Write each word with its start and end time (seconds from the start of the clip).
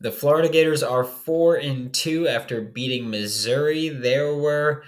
The 0.00 0.12
Florida 0.12 0.48
Gators 0.48 0.82
are 0.82 1.04
four 1.04 1.56
and 1.56 1.92
two 1.94 2.28
after 2.28 2.60
beating 2.60 3.08
Missouri. 3.08 3.88
There 3.88 4.34
were 4.34 4.82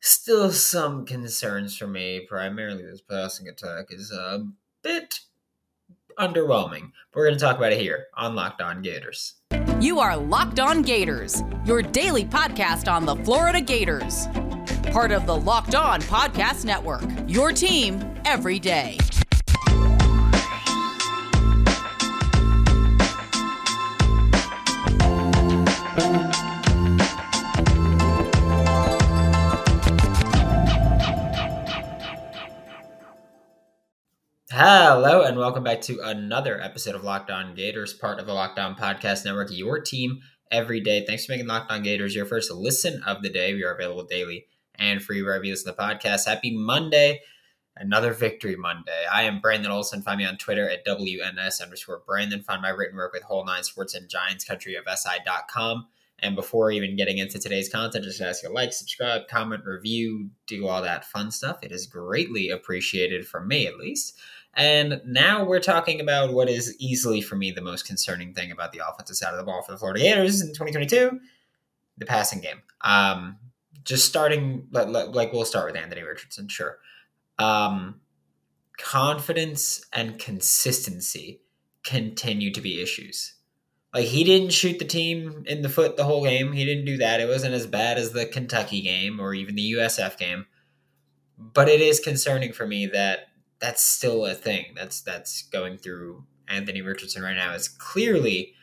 still 0.00 0.50
some 0.50 1.06
concerns 1.06 1.76
for 1.76 1.86
me. 1.86 2.26
Primarily, 2.28 2.82
this 2.82 3.00
passing 3.00 3.48
attack 3.48 3.86
is 3.90 4.10
a 4.10 4.44
bit 4.82 5.20
underwhelming. 6.18 6.90
We're 7.14 7.26
going 7.26 7.38
to 7.38 7.44
talk 7.44 7.56
about 7.56 7.72
it 7.72 7.80
here 7.80 8.06
on 8.14 8.34
Locked 8.34 8.60
On 8.60 8.82
Gators. 8.82 9.34
You 9.80 10.00
are 10.00 10.16
Locked 10.16 10.60
On 10.60 10.82
Gators, 10.82 11.42
your 11.64 11.80
daily 11.80 12.24
podcast 12.24 12.92
on 12.92 13.06
the 13.06 13.16
Florida 13.16 13.60
Gators. 13.60 14.26
Part 14.92 15.12
of 15.12 15.26
the 15.26 15.36
Locked 15.36 15.74
On 15.74 16.00
Podcast 16.02 16.64
Network, 16.64 17.04
your 17.26 17.52
team 17.52 18.04
every 18.24 18.58
day. 18.58 18.98
Hello, 25.94 26.08
and 35.22 35.36
welcome 35.36 35.62
back 35.62 35.82
to 35.82 36.00
another 36.02 36.58
episode 36.58 36.94
of 36.94 37.04
Locked 37.04 37.30
On 37.30 37.54
Gators, 37.54 37.92
part 37.92 38.18
of 38.18 38.26
the 38.26 38.32
Locked 38.32 38.58
On 38.58 38.74
Podcast 38.74 39.26
Network, 39.26 39.48
your 39.50 39.82
team 39.82 40.20
every 40.50 40.80
day. 40.80 41.04
Thanks 41.04 41.26
for 41.26 41.32
making 41.32 41.46
Locked 41.46 41.70
On 41.70 41.82
Gators 41.82 42.14
your 42.14 42.24
first 42.24 42.50
listen 42.50 43.02
of 43.06 43.20
the 43.20 43.28
day. 43.28 43.52
We 43.52 43.62
are 43.62 43.74
available 43.74 44.04
daily 44.04 44.46
and 44.76 45.02
free 45.02 45.22
wherever 45.22 45.44
you 45.44 45.52
listen 45.52 45.74
to 45.74 45.76
the 45.76 45.82
podcast. 45.82 46.26
Happy 46.26 46.56
Monday, 46.56 47.20
another 47.76 48.12
victory 48.12 48.56
Monday. 48.56 49.04
I 49.10 49.22
am 49.22 49.40
Brandon 49.40 49.70
Olson. 49.70 50.02
Find 50.02 50.18
me 50.18 50.24
on 50.24 50.36
Twitter 50.36 50.68
at 50.68 50.86
WNS 50.86 51.62
underscore 51.62 52.02
Brandon. 52.06 52.42
Find 52.42 52.62
my 52.62 52.70
written 52.70 52.96
work 52.96 53.12
with 53.12 53.22
Whole 53.22 53.44
Nine 53.44 53.64
Sports 53.64 53.94
and 53.94 54.08
Giants 54.08 54.44
Country 54.44 54.74
of 54.74 54.84
SI.com. 54.86 55.86
And 56.18 56.36
before 56.36 56.70
even 56.70 56.96
getting 56.96 57.18
into 57.18 57.38
today's 57.38 57.68
content, 57.68 58.04
just 58.04 58.20
ask 58.20 58.42
you 58.42 58.48
to 58.48 58.54
like, 58.54 58.72
subscribe, 58.72 59.26
comment, 59.28 59.64
review, 59.64 60.30
do 60.46 60.68
all 60.68 60.82
that 60.82 61.04
fun 61.04 61.32
stuff. 61.32 61.58
It 61.62 61.72
is 61.72 61.86
greatly 61.86 62.50
appreciated 62.50 63.26
from 63.26 63.48
me, 63.48 63.66
at 63.66 63.76
least. 63.76 64.18
And 64.54 65.00
now 65.04 65.44
we're 65.44 65.60
talking 65.60 66.00
about 66.00 66.32
what 66.32 66.48
is 66.48 66.76
easily 66.78 67.22
for 67.22 67.34
me 67.34 67.50
the 67.50 67.62
most 67.62 67.86
concerning 67.86 68.34
thing 68.34 68.52
about 68.52 68.72
the 68.72 68.82
offensive 68.86 69.16
side 69.16 69.32
of 69.32 69.38
the 69.38 69.44
ball 69.44 69.62
for 69.62 69.72
the 69.72 69.78
Florida 69.78 70.00
Gators 70.00 70.40
in 70.42 70.48
2022 70.48 71.18
the 71.98 72.06
passing 72.06 72.40
game. 72.40 72.62
Um, 72.80 73.38
just 73.84 74.06
starting, 74.06 74.68
like, 74.70 75.32
we'll 75.32 75.44
start 75.44 75.66
with 75.66 75.80
Anthony 75.80 76.02
Richardson, 76.02 76.48
sure. 76.48 76.78
Um, 77.38 78.00
confidence 78.78 79.84
and 79.92 80.18
consistency 80.18 81.42
continue 81.84 82.52
to 82.52 82.60
be 82.60 82.82
issues. 82.82 83.34
Like, 83.94 84.06
he 84.06 84.24
didn't 84.24 84.52
shoot 84.52 84.78
the 84.78 84.84
team 84.84 85.44
in 85.46 85.62
the 85.62 85.68
foot 85.68 85.96
the 85.96 86.04
whole 86.04 86.24
game. 86.24 86.52
He 86.52 86.64
didn't 86.64 86.86
do 86.86 86.96
that. 86.98 87.20
It 87.20 87.28
wasn't 87.28 87.54
as 87.54 87.66
bad 87.66 87.98
as 87.98 88.12
the 88.12 88.24
Kentucky 88.24 88.80
game 88.80 89.20
or 89.20 89.34
even 89.34 89.54
the 89.54 89.72
USF 89.72 90.16
game. 90.16 90.46
But 91.36 91.68
it 91.68 91.80
is 91.80 92.00
concerning 92.00 92.52
for 92.52 92.66
me 92.66 92.86
that 92.86 93.28
that's 93.58 93.84
still 93.84 94.26
a 94.26 94.34
thing 94.34 94.72
that's 94.74 95.02
that's 95.02 95.42
going 95.42 95.78
through 95.78 96.24
Anthony 96.48 96.82
Richardson 96.82 97.22
right 97.22 97.36
now. 97.36 97.52
Is 97.54 97.68
clearly 97.68 98.54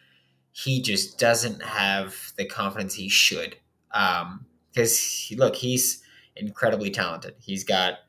he 0.52 0.82
just 0.82 1.20
doesn't 1.20 1.64
have 1.64 2.34
the 2.38 2.46
confidence 2.46 2.96
he 2.96 3.10
should. 3.10 3.56
Um, 3.92 4.46
because 4.72 5.32
look, 5.38 5.56
he's 5.56 6.02
incredibly 6.36 6.92
talented. 6.92 7.36
He's 7.40 7.64
got 7.64 8.00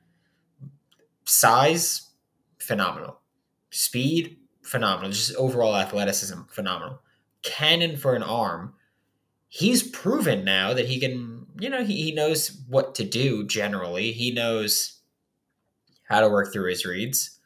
size, 1.30 2.10
phenomenal, 2.58 3.20
speed, 3.70 4.36
phenomenal, 4.62 5.10
just 5.10 5.34
overall 5.36 5.76
athleticism, 5.76 6.42
phenomenal. 6.48 7.00
Cannon 7.42 7.96
for 7.96 8.14
an 8.14 8.22
arm. 8.22 8.74
He's 9.48 9.82
proven 9.82 10.44
now 10.44 10.74
that 10.74 10.86
he 10.86 11.00
can, 11.00 11.46
you 11.58 11.70
know, 11.70 11.84
he, 11.84 12.02
he 12.02 12.12
knows 12.12 12.60
what 12.68 12.94
to 12.96 13.04
do 13.04 13.46
generally. 13.46 14.12
He 14.12 14.30
knows 14.30 15.00
how 16.08 16.20
to 16.20 16.28
work 16.28 16.52
through 16.52 16.68
his 16.70 16.84
reads. 16.84 17.38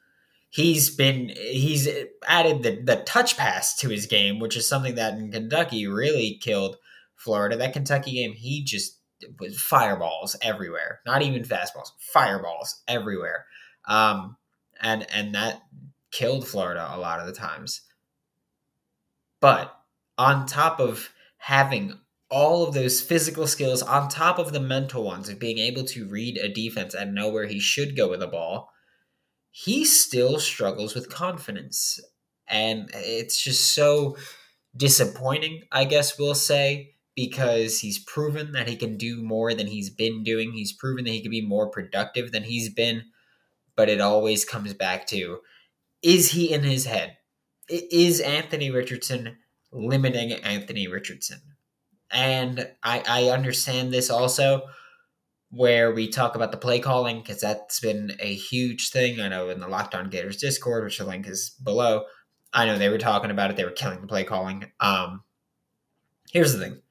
He's 0.50 0.88
been 0.88 1.30
he's 1.36 1.88
added 2.28 2.62
the 2.62 2.80
the 2.80 3.02
touch 3.04 3.36
pass 3.36 3.76
to 3.78 3.88
his 3.88 4.06
game, 4.06 4.38
which 4.38 4.56
is 4.56 4.68
something 4.68 4.94
that 4.94 5.14
in 5.14 5.32
Kentucky 5.32 5.86
really 5.86 6.38
killed 6.40 6.76
Florida. 7.16 7.56
That 7.56 7.72
Kentucky 7.72 8.12
game, 8.12 8.34
he 8.34 8.62
just 8.62 8.98
was 9.40 9.60
fireballs 9.60 10.36
everywhere. 10.42 11.00
Not 11.06 11.22
even 11.22 11.42
fastballs, 11.42 11.90
fireballs 11.98 12.82
everywhere. 12.86 13.46
Um, 13.86 14.36
and 14.80 15.06
and 15.12 15.34
that 15.34 15.62
killed 16.10 16.46
Florida 16.46 16.88
a 16.92 16.98
lot 16.98 17.20
of 17.20 17.26
the 17.26 17.32
times. 17.32 17.82
But 19.40 19.76
on 20.16 20.46
top 20.46 20.80
of 20.80 21.10
having 21.38 21.98
all 22.30 22.66
of 22.66 22.74
those 22.74 23.00
physical 23.00 23.46
skills 23.46 23.82
on 23.82 24.08
top 24.08 24.38
of 24.38 24.52
the 24.52 24.60
mental 24.60 25.04
ones 25.04 25.28
of 25.28 25.38
being 25.38 25.58
able 25.58 25.84
to 25.84 26.08
read 26.08 26.38
a 26.38 26.48
defense 26.48 26.94
and 26.94 27.14
know 27.14 27.28
where 27.28 27.46
he 27.46 27.60
should 27.60 27.96
go 27.96 28.08
with 28.08 28.20
the 28.20 28.26
ball, 28.26 28.70
he 29.50 29.84
still 29.84 30.38
struggles 30.40 30.94
with 30.94 31.10
confidence. 31.10 32.00
And 32.48 32.90
it's 32.94 33.42
just 33.42 33.74
so 33.74 34.16
disappointing, 34.76 35.62
I 35.70 35.84
guess 35.84 36.18
we'll 36.18 36.34
say, 36.34 36.94
because 37.14 37.80
he's 37.80 37.98
proven 37.98 38.52
that 38.52 38.68
he 38.68 38.76
can 38.76 38.96
do 38.96 39.22
more 39.22 39.54
than 39.54 39.66
he's 39.68 39.90
been 39.90 40.24
doing. 40.24 40.52
He's 40.52 40.72
proven 40.72 41.04
that 41.04 41.12
he 41.12 41.22
can 41.22 41.30
be 41.30 41.46
more 41.46 41.70
productive 41.70 42.32
than 42.32 42.42
he's 42.42 42.68
been. 42.68 43.04
But 43.76 43.88
it 43.88 44.00
always 44.00 44.44
comes 44.44 44.72
back 44.74 45.06
to 45.08 45.40
is 46.02 46.32
he 46.32 46.52
in 46.52 46.62
his 46.62 46.84
head? 46.84 47.16
Is 47.68 48.20
Anthony 48.20 48.70
Richardson 48.70 49.36
limiting 49.72 50.32
Anthony 50.32 50.86
Richardson? 50.86 51.40
And 52.10 52.68
I, 52.82 53.02
I 53.08 53.24
understand 53.30 53.92
this 53.92 54.10
also 54.10 54.62
where 55.50 55.92
we 55.92 56.08
talk 56.08 56.34
about 56.34 56.50
the 56.50 56.58
play 56.58 56.78
calling 56.78 57.20
because 57.20 57.40
that's 57.40 57.80
been 57.80 58.16
a 58.20 58.34
huge 58.34 58.90
thing. 58.90 59.20
I 59.20 59.28
know 59.28 59.48
in 59.48 59.60
the 59.60 59.68
Locked 59.68 59.94
On 59.94 60.10
Gators 60.10 60.36
Discord, 60.36 60.84
which 60.84 60.98
the 60.98 61.04
link 61.04 61.26
is 61.26 61.50
below, 61.62 62.04
I 62.52 62.66
know 62.66 62.78
they 62.78 62.88
were 62.88 62.98
talking 62.98 63.30
about 63.30 63.50
it. 63.50 63.56
They 63.56 63.64
were 63.64 63.70
killing 63.70 64.00
the 64.00 64.06
play 64.06 64.24
calling. 64.24 64.70
Um, 64.80 65.22
here's 66.30 66.52
the 66.52 66.58
thing, 66.58 66.82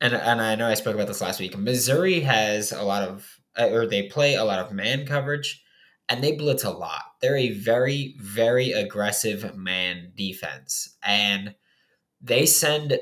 and 0.00 0.14
and 0.14 0.40
I 0.40 0.56
know 0.56 0.68
I 0.68 0.74
spoke 0.74 0.94
about 0.94 1.06
this 1.06 1.20
last 1.20 1.38
week. 1.38 1.56
Missouri 1.56 2.20
has 2.20 2.72
a 2.72 2.82
lot 2.82 3.02
of, 3.02 3.40
uh, 3.56 3.68
or 3.68 3.86
they 3.86 4.08
play 4.08 4.34
a 4.34 4.44
lot 4.44 4.58
of 4.58 4.72
man 4.72 5.06
coverage, 5.06 5.62
and 6.08 6.22
they 6.22 6.32
blitz 6.32 6.64
a 6.64 6.70
lot. 6.70 7.02
They're 7.20 7.36
a 7.36 7.52
very 7.52 8.16
very 8.20 8.72
aggressive 8.72 9.56
man 9.56 10.12
defense, 10.16 10.96
and 11.02 11.54
they 12.20 12.46
send 12.46 12.98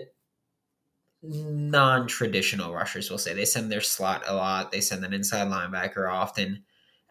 non-traditional 1.22 2.72
rushers 2.72 3.10
We'll 3.10 3.18
say. 3.18 3.34
They 3.34 3.44
send 3.44 3.70
their 3.70 3.80
slot 3.80 4.22
a 4.26 4.34
lot. 4.34 4.70
They 4.70 4.80
send 4.80 5.04
an 5.04 5.12
inside 5.12 5.48
linebacker 5.48 6.10
often. 6.10 6.64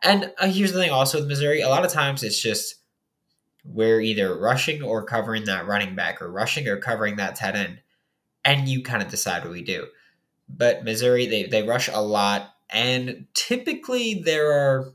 And 0.03 0.31
uh, 0.37 0.47
here's 0.47 0.71
the 0.71 0.79
thing 0.79 0.91
also 0.91 1.19
with 1.19 1.27
missouri 1.27 1.61
a 1.61 1.69
lot 1.69 1.85
of 1.85 1.91
times 1.91 2.21
it's 2.21 2.41
just 2.41 2.75
we're 3.63 4.01
either 4.01 4.37
rushing 4.37 4.83
or 4.83 5.03
covering 5.03 5.45
that 5.45 5.65
running 5.65 5.95
back 5.95 6.21
or 6.21 6.31
rushing 6.31 6.67
or 6.67 6.77
covering 6.77 7.15
that 7.15 7.35
tight 7.35 7.55
end 7.55 7.79
and 8.43 8.69
you 8.69 8.83
kind 8.83 9.01
of 9.01 9.09
decide 9.09 9.43
what 9.43 9.53
we 9.53 9.63
do. 9.63 9.87
But 10.47 10.83
missouri 10.83 11.25
they, 11.25 11.43
they 11.43 11.63
rush 11.63 11.89
a 11.91 12.01
lot 12.01 12.53
and 12.69 13.25
typically 13.33 14.21
there 14.23 14.51
are 14.51 14.93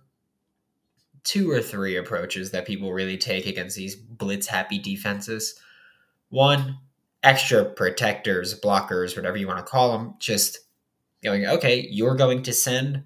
two 1.25 1.51
or 1.51 1.61
three 1.61 1.97
approaches 1.97 2.51
that 2.51 2.67
people 2.67 2.93
really 2.93 3.19
take 3.19 3.47
against 3.47 3.77
these 3.77 3.95
blitz 3.95 4.47
happy 4.47 4.79
defenses 4.79 5.61
one 6.31 6.79
extra 7.23 7.65
protectors, 7.65 8.59
blockers, 8.59 9.17
whatever 9.17 9.37
you 9.37 9.47
want 9.47 9.59
to 9.59 9.71
call 9.71 9.93
them, 9.93 10.15
just 10.19 10.61
going, 11.23 11.47
okay, 11.47 11.87
you're 11.91 12.15
going 12.15 12.43
to 12.45 12.53
send 12.53 13.03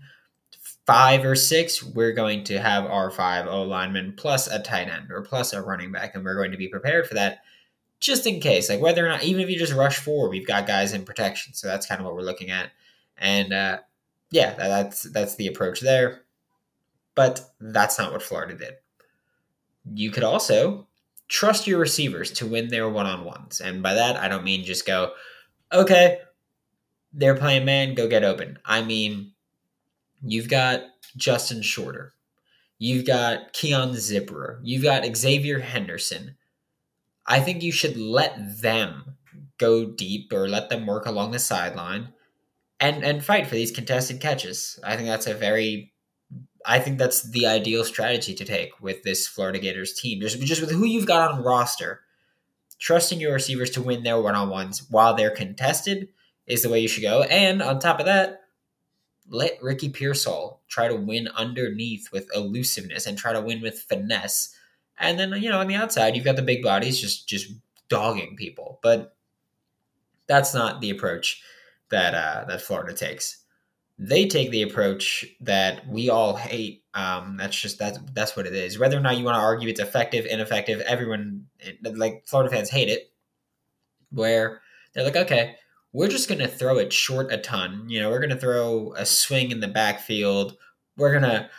five 0.86 1.24
or 1.24 1.34
six. 1.34 1.82
We're 1.82 2.12
going 2.12 2.44
to 2.44 2.60
have 2.60 2.84
our 2.84 3.10
five 3.10 3.46
O 3.48 3.62
linemen 3.62 4.14
plus 4.16 4.46
a 4.46 4.60
tight 4.60 4.88
end 4.88 5.10
or 5.10 5.22
plus 5.22 5.52
a 5.52 5.62
running 5.62 5.90
back, 5.90 6.14
and 6.14 6.24
we're 6.24 6.36
going 6.36 6.52
to 6.52 6.58
be 6.58 6.68
prepared 6.68 7.06
for 7.06 7.14
that 7.14 7.38
just 7.98 8.26
in 8.26 8.40
case. 8.40 8.68
Like 8.68 8.80
whether 8.80 9.04
or 9.04 9.08
not, 9.08 9.24
even 9.24 9.42
if 9.42 9.50
you 9.50 9.58
just 9.58 9.72
rush 9.72 9.98
forward, 9.98 10.28
we've 10.28 10.46
got 10.46 10.66
guys 10.66 10.92
in 10.92 11.04
protection. 11.04 11.54
So 11.54 11.66
that's 11.66 11.86
kind 11.86 12.00
of 12.00 12.04
what 12.04 12.14
we're 12.14 12.22
looking 12.22 12.50
at. 12.50 12.70
And 13.16 13.52
uh, 13.52 13.78
yeah, 14.30 14.54
that's 14.54 15.04
that's 15.04 15.36
the 15.36 15.46
approach 15.46 15.80
there. 15.80 16.23
But 17.14 17.48
that's 17.60 17.98
not 17.98 18.12
what 18.12 18.22
Florida 18.22 18.54
did. 18.54 18.74
You 19.92 20.10
could 20.10 20.24
also 20.24 20.88
trust 21.28 21.66
your 21.66 21.78
receivers 21.78 22.30
to 22.32 22.46
win 22.46 22.68
their 22.68 22.88
one 22.88 23.06
on 23.06 23.24
ones. 23.24 23.60
And 23.60 23.82
by 23.82 23.94
that, 23.94 24.16
I 24.16 24.28
don't 24.28 24.44
mean 24.44 24.64
just 24.64 24.86
go, 24.86 25.12
okay, 25.72 26.18
they're 27.12 27.36
playing 27.36 27.64
man, 27.64 27.94
go 27.94 28.08
get 28.08 28.24
open. 28.24 28.58
I 28.64 28.82
mean, 28.82 29.32
you've 30.22 30.48
got 30.48 30.82
Justin 31.16 31.62
Shorter, 31.62 32.14
you've 32.78 33.06
got 33.06 33.52
Keon 33.52 33.90
Zipperer, 33.92 34.60
you've 34.62 34.82
got 34.82 35.04
Xavier 35.16 35.60
Henderson. 35.60 36.36
I 37.26 37.40
think 37.40 37.62
you 37.62 37.72
should 37.72 37.96
let 37.96 38.60
them 38.60 39.16
go 39.58 39.86
deep 39.86 40.32
or 40.32 40.48
let 40.48 40.68
them 40.68 40.86
work 40.86 41.06
along 41.06 41.30
the 41.30 41.38
sideline 41.38 42.12
and 42.80 43.04
and 43.04 43.24
fight 43.24 43.46
for 43.46 43.54
these 43.54 43.70
contested 43.70 44.20
catches. 44.20 44.78
I 44.84 44.96
think 44.96 45.08
that's 45.08 45.26
a 45.26 45.34
very 45.34 45.93
I 46.64 46.78
think 46.78 46.98
that's 46.98 47.22
the 47.22 47.46
ideal 47.46 47.84
strategy 47.84 48.34
to 48.34 48.44
take 48.44 48.80
with 48.80 49.02
this 49.02 49.26
Florida 49.26 49.58
Gators 49.58 49.92
team. 49.92 50.20
Just, 50.20 50.40
just 50.40 50.60
with 50.60 50.70
who 50.70 50.84
you've 50.84 51.06
got 51.06 51.30
on 51.30 51.42
roster, 51.42 52.00
trusting 52.78 53.20
your 53.20 53.34
receivers 53.34 53.70
to 53.70 53.82
win 53.82 54.02
their 54.02 54.20
one 54.20 54.34
on 54.34 54.48
ones 54.48 54.86
while 54.90 55.14
they're 55.14 55.30
contested 55.30 56.08
is 56.46 56.62
the 56.62 56.68
way 56.68 56.80
you 56.80 56.88
should 56.88 57.02
go. 57.02 57.22
And 57.22 57.62
on 57.62 57.78
top 57.78 58.00
of 58.00 58.06
that, 58.06 58.40
let 59.28 59.62
Ricky 59.62 59.88
Pearsall 59.88 60.60
try 60.68 60.88
to 60.88 60.94
win 60.94 61.28
underneath 61.28 62.10
with 62.12 62.28
elusiveness 62.34 63.06
and 63.06 63.16
try 63.16 63.32
to 63.32 63.40
win 63.40 63.62
with 63.62 63.80
finesse. 63.80 64.54
And 64.98 65.18
then 65.18 65.32
you 65.42 65.48
know 65.48 65.60
on 65.60 65.66
the 65.66 65.74
outside 65.74 66.14
you've 66.14 66.24
got 66.24 66.36
the 66.36 66.42
big 66.42 66.62
bodies 66.62 67.00
just 67.00 67.28
just 67.28 67.50
dogging 67.88 68.36
people. 68.36 68.78
But 68.82 69.16
that's 70.26 70.54
not 70.54 70.80
the 70.80 70.90
approach 70.90 71.42
that 71.90 72.14
uh, 72.14 72.44
that 72.48 72.62
Florida 72.62 72.92
takes. 72.92 73.43
They 73.98 74.26
take 74.26 74.50
the 74.50 74.62
approach 74.62 75.24
that 75.40 75.86
we 75.86 76.10
all 76.10 76.34
hate. 76.34 76.82
Um, 76.94 77.36
that's 77.36 77.58
just 77.58 77.78
that's 77.78 77.98
that's 78.12 78.36
what 78.36 78.46
it 78.46 78.54
is. 78.54 78.78
Whether 78.78 78.96
or 78.96 79.00
not 79.00 79.18
you 79.18 79.24
want 79.24 79.36
to 79.36 79.40
argue 79.40 79.68
it's 79.68 79.80
effective, 79.80 80.26
ineffective, 80.26 80.80
everyone 80.80 81.46
like 81.82 82.24
Florida 82.26 82.50
fans 82.50 82.70
hate 82.70 82.88
it. 82.88 83.10
Where 84.10 84.60
they're 84.92 85.04
like, 85.04 85.16
okay, 85.16 85.56
we're 85.92 86.08
just 86.08 86.28
to 86.40 86.48
throw 86.48 86.78
it 86.78 86.92
short 86.92 87.32
a 87.32 87.38
ton. 87.38 87.88
You 87.88 88.00
know, 88.00 88.10
we're 88.10 88.20
to 88.30 88.36
throw 88.36 88.92
a 88.96 89.06
swing 89.06 89.50
in 89.50 89.60
the 89.60 89.68
backfield. 89.68 90.56
We're 90.96 91.12
to 91.30 91.50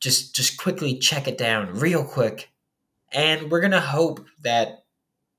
just 0.00 0.34
just 0.34 0.58
quickly 0.58 0.98
check 0.98 1.26
it 1.26 1.38
down 1.38 1.74
real 1.74 2.04
quick 2.04 2.50
and 3.12 3.50
we're 3.50 3.60
to 3.72 3.80
hope 3.80 4.26
that 4.40 4.84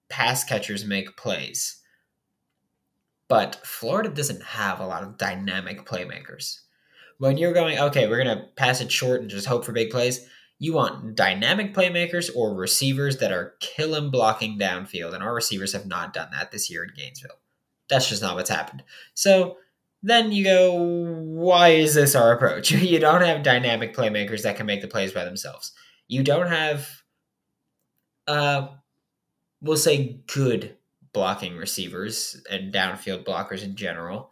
pass 0.10 0.44
catchers 0.44 0.86
make 0.86 1.18
plays. 1.18 1.79
But 3.30 3.56
Florida 3.64 4.10
doesn't 4.10 4.44
have 4.44 4.80
a 4.80 4.88
lot 4.88 5.04
of 5.04 5.18
dynamic 5.18 5.86
playmakers. 5.86 6.62
When 7.20 7.38
you're 7.38 7.54
going, 7.54 7.78
okay, 7.78 8.08
we're 8.08 8.24
going 8.24 8.38
to 8.38 8.46
pass 8.56 8.82
it 8.82 8.92
short 8.92 9.22
and 9.22 9.30
just 9.30 9.46
hope 9.46 9.64
for 9.64 9.72
big 9.72 9.92
plays, 9.92 10.26
you 10.58 10.74
want 10.74 11.16
dynamic 11.16 11.74
playmakers 11.74 12.30
or 12.36 12.56
receivers 12.56 13.18
that 13.18 13.32
are 13.32 13.56
killing 13.60 14.10
blocking 14.10 14.58
downfield. 14.58 15.14
And 15.14 15.24
our 15.24 15.34
receivers 15.34 15.74
have 15.74 15.86
not 15.86 16.14
done 16.14 16.30
that 16.32 16.52
this 16.52 16.70
year 16.70 16.84
in 16.84 16.90
Gainesville. 16.96 17.40
That's 17.88 18.10
just 18.10 18.22
not 18.22 18.36
what's 18.36 18.50
happened. 18.50 18.84
So 19.14 19.58
then 20.02 20.32
you 20.32 20.44
go, 20.44 20.74
why 20.74 21.70
is 21.70 21.94
this 21.94 22.16
our 22.16 22.32
approach? 22.32 22.72
you 22.72 23.00
don't 23.00 23.22
have 23.22 23.44
dynamic 23.44 23.96
playmakers 23.96 24.42
that 24.42 24.58
can 24.58 24.66
make 24.66 24.82
the 24.82 24.88
plays 24.88 25.12
by 25.12 25.24
themselves. 25.24 25.74
You 26.08 26.24
don't 26.24 26.48
have, 26.48 27.04
uh, 28.28 28.70
we'll 29.62 29.78
say, 29.78 30.22
good 30.26 30.78
blocking 31.14 31.58
receivers 31.58 32.42
and 32.50 32.74
downfield 32.74 33.26
blockers 33.26 33.64
in 33.64 33.76
general. 33.76 34.32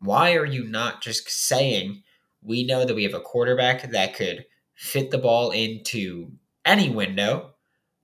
Why 0.00 0.34
are 0.34 0.46
you 0.46 0.64
not 0.64 1.02
just 1.02 1.28
saying, 1.28 2.02
we 2.42 2.64
know 2.64 2.84
that 2.84 2.94
we 2.94 3.04
have 3.04 3.14
a 3.14 3.20
quarterback 3.20 3.90
that 3.90 4.14
could 4.14 4.46
fit 4.74 5.10
the 5.10 5.18
ball 5.18 5.50
into 5.50 6.32
any 6.64 6.88
window? 6.88 7.54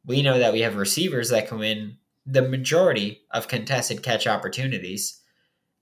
We 0.04 0.22
know 0.22 0.38
that 0.38 0.52
we 0.52 0.60
have 0.60 0.76
receivers 0.76 1.30
that 1.30 1.48
can 1.48 1.58
win 1.58 1.96
the 2.26 2.42
majority 2.42 3.22
of 3.30 3.48
contested 3.48 4.02
catch 4.02 4.26
opportunities. 4.26 5.20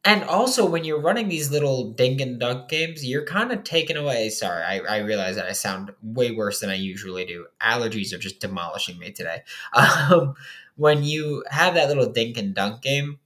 And 0.06 0.23
also, 0.25 0.67
when 0.67 0.85
you're 0.85 1.01
running 1.01 1.29
these 1.29 1.51
little 1.51 1.93
dink 1.93 2.21
and 2.21 2.39
dunk 2.39 2.69
games, 2.69 3.06
you're 3.06 3.25
kind 3.25 3.51
of 3.51 3.65
taking 3.65 3.97
away. 3.97 4.29
Sorry, 4.29 4.62
I, 4.62 4.81
I 4.81 4.99
realize 4.99 5.37
that 5.37 5.47
I 5.47 5.53
sound 5.53 5.93
way 6.03 6.31
worse 6.31 6.61
than 6.61 6.69
I 6.69 6.75
usually 6.75 7.25
do. 7.25 7.47
Allergies 7.62 8.12
are 8.12 8.19
just 8.19 8.39
demolishing 8.41 8.99
me 8.99 9.11
today. 9.12 9.43
Um, 9.75 10.35
when 10.76 11.05
you 11.05 11.44
have 11.50 11.75
that 11.75 11.88
little 11.88 12.12
dink 12.12 12.37
and 12.37 12.55
dunk 12.55 12.82
game, 12.82 13.19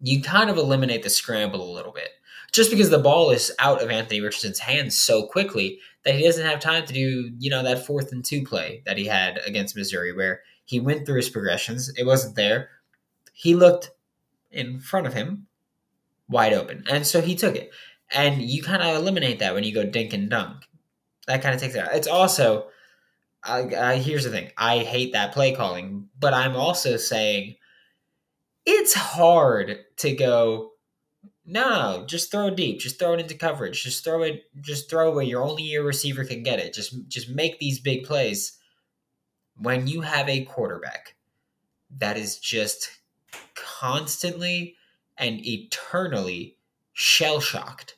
you 0.00 0.22
kind 0.22 0.50
of 0.50 0.56
eliminate 0.56 1.02
the 1.02 1.10
scramble 1.10 1.62
a 1.62 1.74
little 1.74 1.92
bit. 1.92 2.08
Just 2.52 2.70
because 2.70 2.90
the 2.90 2.98
ball 2.98 3.30
is 3.30 3.52
out 3.58 3.82
of 3.82 3.90
Anthony 3.90 4.20
Richardson's 4.20 4.58
hands 4.58 4.98
so 4.98 5.26
quickly 5.26 5.78
that 6.04 6.14
he 6.14 6.24
doesn't 6.24 6.44
have 6.44 6.60
time 6.60 6.84
to 6.84 6.92
do, 6.92 7.30
you 7.38 7.48
know, 7.48 7.62
that 7.62 7.86
fourth 7.86 8.12
and 8.12 8.24
two 8.24 8.44
play 8.44 8.82
that 8.84 8.98
he 8.98 9.06
had 9.06 9.40
against 9.46 9.76
Missouri, 9.76 10.12
where 10.12 10.42
he 10.64 10.80
went 10.80 11.06
through 11.06 11.16
his 11.16 11.30
progressions. 11.30 11.90
It 11.96 12.04
wasn't 12.04 12.36
there. 12.36 12.68
He 13.32 13.54
looked 13.54 13.92
in 14.50 14.80
front 14.80 15.06
of 15.06 15.14
him, 15.14 15.46
wide 16.28 16.52
open. 16.52 16.84
And 16.90 17.06
so 17.06 17.22
he 17.22 17.34
took 17.34 17.56
it. 17.56 17.70
And 18.14 18.42
you 18.42 18.62
kind 18.62 18.82
of 18.82 18.96
eliminate 18.96 19.38
that 19.38 19.54
when 19.54 19.64
you 19.64 19.72
go 19.72 19.84
dink 19.84 20.12
and 20.12 20.28
dunk. 20.28 20.64
That 21.26 21.40
kind 21.40 21.54
of 21.54 21.60
takes 21.60 21.74
it 21.74 21.86
out. 21.86 21.94
It's 21.94 22.08
also, 22.08 22.66
I, 23.44 23.74
I, 23.74 23.96
here's 23.96 24.24
the 24.24 24.30
thing 24.30 24.50
I 24.56 24.78
hate 24.78 25.12
that 25.12 25.32
play 25.32 25.54
calling, 25.54 26.08
but 26.18 26.34
I'm 26.34 26.56
also 26.56 26.96
saying 26.96 27.56
it's 28.64 28.94
hard 28.94 29.78
to 29.98 30.14
go, 30.14 30.72
no, 31.44 32.04
just 32.06 32.30
throw 32.30 32.50
deep. 32.50 32.78
Just 32.78 32.98
throw 32.98 33.14
it 33.14 33.20
into 33.20 33.34
coverage. 33.34 33.82
Just 33.82 34.04
throw 34.04 34.22
it, 34.22 34.44
just 34.60 34.88
throw 34.88 35.12
where 35.12 35.24
your 35.24 35.42
only 35.42 35.64
your 35.64 35.82
receiver 35.82 36.24
can 36.24 36.42
get 36.42 36.60
it. 36.60 36.72
Just, 36.72 37.08
just 37.08 37.28
make 37.28 37.58
these 37.58 37.80
big 37.80 38.04
plays 38.04 38.58
when 39.56 39.86
you 39.86 40.00
have 40.02 40.28
a 40.28 40.44
quarterback 40.44 41.14
that 41.98 42.16
is 42.16 42.38
just 42.38 43.00
constantly 43.54 44.76
and 45.18 45.44
eternally 45.46 46.56
shell 46.92 47.40
shocked, 47.40 47.96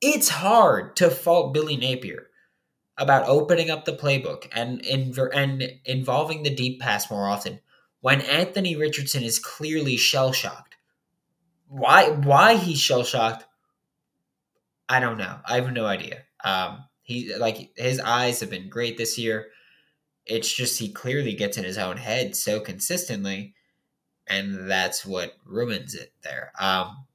it's 0.00 0.28
hard 0.28 0.96
to 0.96 1.10
fault 1.10 1.54
Billy 1.54 1.76
Napier 1.76 2.28
about 2.96 3.26
opening 3.26 3.70
up 3.70 3.84
the 3.84 3.96
playbook 3.96 4.48
and 4.52 4.84
and 4.86 5.78
involving 5.84 6.42
the 6.42 6.54
deep 6.54 6.80
pass 6.80 7.10
more 7.10 7.28
often 7.28 7.60
when 8.00 8.20
Anthony 8.20 8.76
Richardson 8.76 9.22
is 9.22 9.38
clearly 9.38 9.96
shell 9.96 10.32
shocked. 10.32 10.76
Why 11.68 12.10
why 12.10 12.56
he's 12.56 12.80
shell 12.80 13.02
shocked? 13.02 13.44
I 14.88 15.00
don't 15.00 15.18
know. 15.18 15.38
I 15.46 15.56
have 15.56 15.72
no 15.72 15.86
idea. 15.86 16.22
Um, 16.44 16.84
he 17.02 17.34
like 17.36 17.70
his 17.76 18.00
eyes 18.00 18.40
have 18.40 18.50
been 18.50 18.68
great 18.68 18.98
this 18.98 19.18
year. 19.18 19.48
It's 20.26 20.52
just 20.52 20.78
he 20.78 20.92
clearly 20.92 21.34
gets 21.34 21.56
in 21.56 21.64
his 21.64 21.78
own 21.78 21.96
head 21.96 22.36
so 22.36 22.60
consistently, 22.60 23.54
and 24.26 24.70
that's 24.70 25.04
what 25.04 25.32
ruins 25.44 25.94
it 25.94 26.12
there. 26.22 26.52
Um, 26.58 27.06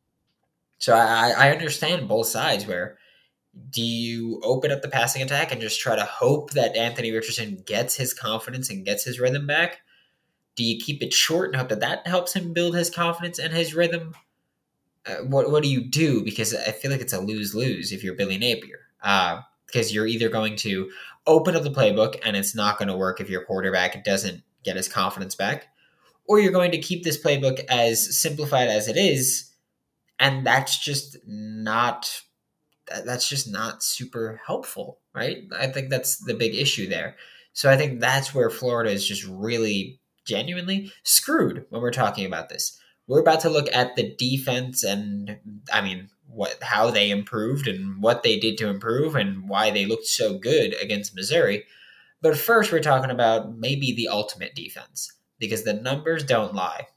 so 0.80 0.96
I, 0.96 1.34
I 1.38 1.52
understand 1.52 2.08
both 2.08 2.28
sides. 2.28 2.66
Where 2.66 2.98
do 3.70 3.82
you 3.82 4.40
open 4.44 4.72
up 4.72 4.82
the 4.82 4.88
passing 4.88 5.22
attack 5.22 5.52
and 5.52 5.62
just 5.62 5.80
try 5.80 5.96
to 5.96 6.06
hope 6.06 6.52
that 6.52 6.76
Anthony 6.76 7.12
Richardson 7.12 7.64
gets 7.66 7.96
his 7.96 8.14
confidence 8.14 8.70
and 8.70 8.86
gets 8.86 9.04
his 9.04 9.20
rhythm 9.20 9.48
back? 9.48 9.80
Do 10.56 10.64
you 10.64 10.80
keep 10.80 11.02
it 11.02 11.14
short 11.14 11.50
and 11.50 11.56
hope 11.56 11.70
that 11.70 11.80
that 11.80 12.06
helps 12.06 12.34
him 12.34 12.54
build 12.54 12.76
his 12.76 12.90
confidence 12.90 13.40
and 13.40 13.54
his 13.54 13.74
rhythm? 13.74 14.16
Uh, 15.06 15.16
what 15.24 15.50
what 15.50 15.64
do 15.64 15.70
you 15.70 15.82
do? 15.82 16.24
Because 16.24 16.54
I 16.54 16.72
feel 16.72 16.92
like 16.92 17.02
it's 17.02 17.14
a 17.14 17.22
lose 17.22 17.56
lose 17.56 17.92
if 17.92 18.04
you're 18.04 18.16
Billy 18.16 18.38
Napier. 18.38 18.80
Uh, 19.02 19.42
because 19.66 19.94
you're 19.94 20.08
either 20.08 20.30
going 20.30 20.56
to 20.58 20.90
open 21.28 21.56
up 21.56 21.64
the 21.64 21.70
playbook 21.70 22.20
and 22.26 22.36
it's 22.36 22.56
not 22.56 22.78
going 22.78 22.88
to 22.88 22.98
work 22.98 23.22
if 23.22 23.30
your 23.30 23.46
quarterback 23.46 24.04
doesn't 24.04 24.42
get 24.64 24.76
his 24.76 24.88
confidence 24.88 25.36
back, 25.36 25.68
or 26.28 26.40
you're 26.40 26.52
going 26.52 26.72
to 26.72 26.80
keep 26.80 27.04
this 27.04 27.22
playbook 27.22 27.64
as 27.70 28.20
simplified 28.20 28.68
as 28.68 28.88
it 28.88 28.98
is, 28.98 29.52
and 30.20 30.46
that's 30.46 30.78
just 30.78 31.18
not 31.26 32.22
that's 33.06 33.28
just 33.28 33.52
not 33.52 33.84
super 33.84 34.42
helpful, 34.46 35.00
right? 35.14 35.44
I 35.58 35.68
think 35.68 35.90
that's 35.90 36.18
the 36.18 36.34
big 36.34 36.56
issue 36.56 36.88
there. 36.88 37.16
So 37.54 37.70
I 37.70 37.78
think 37.78 38.00
that's 38.00 38.34
where 38.34 38.50
Florida 38.50 38.92
is 38.92 39.08
just 39.08 39.26
really 39.26 40.00
genuinely 40.26 40.92
screwed 41.04 41.66
when 41.70 41.82
we're 41.82 41.92
talking 41.92 42.26
about 42.26 42.50
this. 42.50 42.80
We're 43.08 43.22
about 43.22 43.42
to 43.42 43.50
look 43.50 43.68
at 43.74 43.96
the 43.96 44.16
defense 44.18 44.84
and 44.84 45.38
I 45.74 45.82
mean 45.82 46.10
what 46.28 46.58
how 46.62 46.92
they 46.92 47.10
improved 47.10 47.68
and 47.68 48.02
what 48.02 48.22
they 48.22 48.40
did 48.40 48.58
to 48.60 48.70
improve 48.70 49.16
and 49.16 49.50
why 49.50 49.72
they 49.72 49.86
looked 49.86 50.06
so 50.06 50.38
good 50.38 50.76
against 50.82 51.16
Missouri. 51.16 51.66
But 52.22 52.38
first, 52.38 52.72
we're 52.72 52.82
talking 52.82 53.12
about 53.12 53.58
maybe 53.58 53.94
the 53.94 54.10
ultimate 54.10 54.54
defense 54.54 55.12
because 55.40 55.64
the 55.64 55.74
numbers 55.74 56.24
don't 56.24 56.54
lie. 56.54 56.88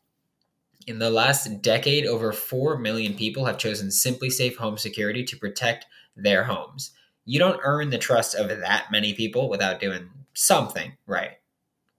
In 0.86 0.98
the 0.98 1.10
last 1.10 1.62
decade, 1.62 2.06
over 2.06 2.32
4 2.32 2.78
million 2.78 3.14
people 3.14 3.44
have 3.44 3.58
chosen 3.58 3.88
SimpliSafe 3.88 4.56
Home 4.56 4.76
Security 4.76 5.24
to 5.24 5.36
protect 5.36 5.86
their 6.16 6.44
homes. 6.44 6.90
You 7.24 7.38
don't 7.38 7.60
earn 7.62 7.90
the 7.90 7.98
trust 7.98 8.34
of 8.34 8.48
that 8.48 8.86
many 8.90 9.14
people 9.14 9.48
without 9.48 9.80
doing 9.80 10.10
something 10.34 10.92
right 11.06 11.32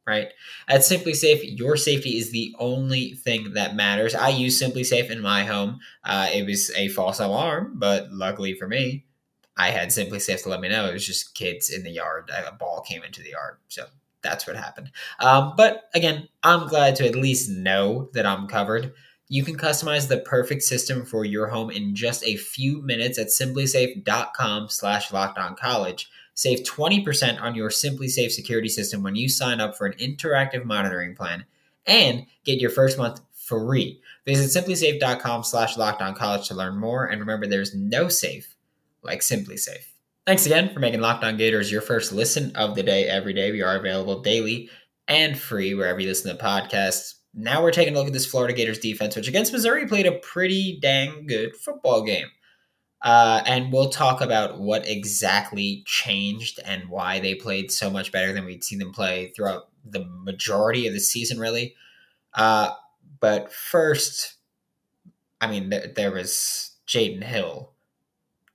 right? 0.06 0.34
At 0.68 0.82
SimpliSafe, 0.82 1.58
your 1.58 1.78
safety 1.78 2.18
is 2.18 2.32
the 2.32 2.54
only 2.60 3.14
thing 3.14 3.54
that 3.54 3.76
matters. 3.76 4.16
I 4.16 4.30
use 4.30 4.62
SimpliSafe 4.62 5.10
in 5.10 5.22
my 5.22 5.46
home. 5.46 5.80
Uh, 6.04 6.30
it 6.34 6.46
was 6.46 6.72
a 6.76 6.90
false 6.90 7.20
alarm, 7.20 7.74
but 7.76 8.12
luckily 8.12 8.54
for 8.54 8.68
me, 8.68 9.06
I 9.56 9.70
had 9.70 9.90
SimpliSafe 9.90 10.44
to 10.44 10.50
let 10.50 10.62
me 10.62 10.70
know 10.70 10.86
it 10.86 10.94
was 10.94 11.08
just 11.08 11.36
kids 11.36 11.70
in 11.70 11.84
the 11.84 11.92
yard. 11.92 12.30
A 12.32 12.52
ball 12.52 12.82
came 12.82 13.04
into 13.04 13.22
the 13.22 13.32
yard, 13.32 13.58
so 13.68 13.86
that's 14.24 14.48
what 14.48 14.56
happened. 14.56 14.92
Um, 15.20 15.54
but 15.56 15.90
again, 15.94 16.28
I'm 16.42 16.68
glad 16.68 16.96
to 16.96 17.08
at 17.08 17.16
least 17.16 17.50
know 17.50 18.10
that 18.14 18.26
I'm 18.26 18.48
covered. 18.48 18.94
You 19.30 19.44
can 19.44 19.58
customize 19.58 20.08
the 20.08 20.20
perfect 20.20 20.64
system 20.64 21.06
for 21.06 21.26
your 21.26 21.48
home 21.48 21.70
in 21.70 21.96
just 21.96 22.26
a 22.26 22.38
few 22.38 22.82
minutes 22.82 23.18
at 23.20 23.28
simplisafe.com 23.28 24.70
slash 24.70 25.10
college. 25.10 26.10
Save 26.36 26.64
20% 26.64 27.42
on 27.42 27.56
your 27.56 27.70
SimpliSafe 27.70 28.32
security 28.32 28.70
system 28.70 29.04
when 29.04 29.16
you 29.16 29.30
sign 29.30 29.62
up 29.62 29.78
for 29.78 29.86
an 29.86 29.94
interactive 29.94 30.66
monitoring 30.66 31.16
plan 31.16 31.46
and 31.86 32.26
get 32.44 32.60
your 32.60 32.70
first 32.70 32.98
month 32.98 33.22
free. 33.34 34.02
Visit 34.26 34.66
simplisafe.com 34.66 35.44
slash 35.44 35.76
college 35.76 36.48
to 36.48 36.56
learn 36.56 36.78
more. 36.78 37.06
And 37.06 37.20
remember, 37.20 37.46
there's 37.46 37.76
no 37.76 38.08
safe 38.08 38.56
like 39.04 39.20
SimpliSafe. 39.20 39.93
Thanks 40.26 40.46
again 40.46 40.74
for 40.74 40.80
making 40.80 41.02
Locked 41.02 41.26
On 41.26 41.36
Gators 41.36 41.70
your 41.70 41.82
first 41.82 42.14
listen 42.14 42.56
of 42.56 42.76
the 42.76 42.84
day 42.84 43.10
every 43.10 43.34
day. 43.34 43.52
We 43.52 43.62
are 43.62 43.76
available 43.76 44.22
daily 44.22 44.70
and 45.06 45.38
free 45.38 45.74
wherever 45.74 46.00
you 46.00 46.08
listen 46.08 46.36
to 46.36 46.42
podcasts. 46.42 47.16
Now 47.34 47.62
we're 47.62 47.72
taking 47.72 47.94
a 47.94 47.98
look 47.98 48.08
at 48.08 48.14
this 48.14 48.26
Florida 48.26 48.54
Gators 48.54 48.80
defense, 48.80 49.18
which 49.18 49.28
against 49.28 49.52
Missouri 49.52 49.86
played 49.86 50.06
a 50.06 50.14
pretty 50.20 50.80
dang 50.82 51.28
good 51.28 51.58
football 51.58 52.04
game. 52.06 52.28
Uh, 53.02 53.44
and 53.46 53.74
we'll 53.74 53.90
talk 53.90 54.22
about 54.22 54.62
what 54.62 54.88
exactly 54.88 55.84
changed 55.86 56.58
and 56.64 56.88
why 56.88 57.20
they 57.20 57.36
played 57.36 57.70
so 57.70 57.90
much 57.90 58.14
better 58.14 58.32
than 58.32 58.46
we'd 58.46 58.64
seen 58.64 58.80
them 58.80 58.94
play 58.94 59.34
throughout 59.36 59.64
the 59.84 60.06
majority 60.24 60.88
of 60.88 60.94
the 60.94 61.02
season, 61.02 61.38
really. 61.38 61.76
Uh, 62.34 62.70
but 63.20 63.52
first, 63.52 64.36
I 65.42 65.48
mean, 65.48 65.70
there, 65.70 65.92
there 65.94 66.12
was 66.12 66.78
Jaydon 66.88 67.26
Hill, 67.26 67.73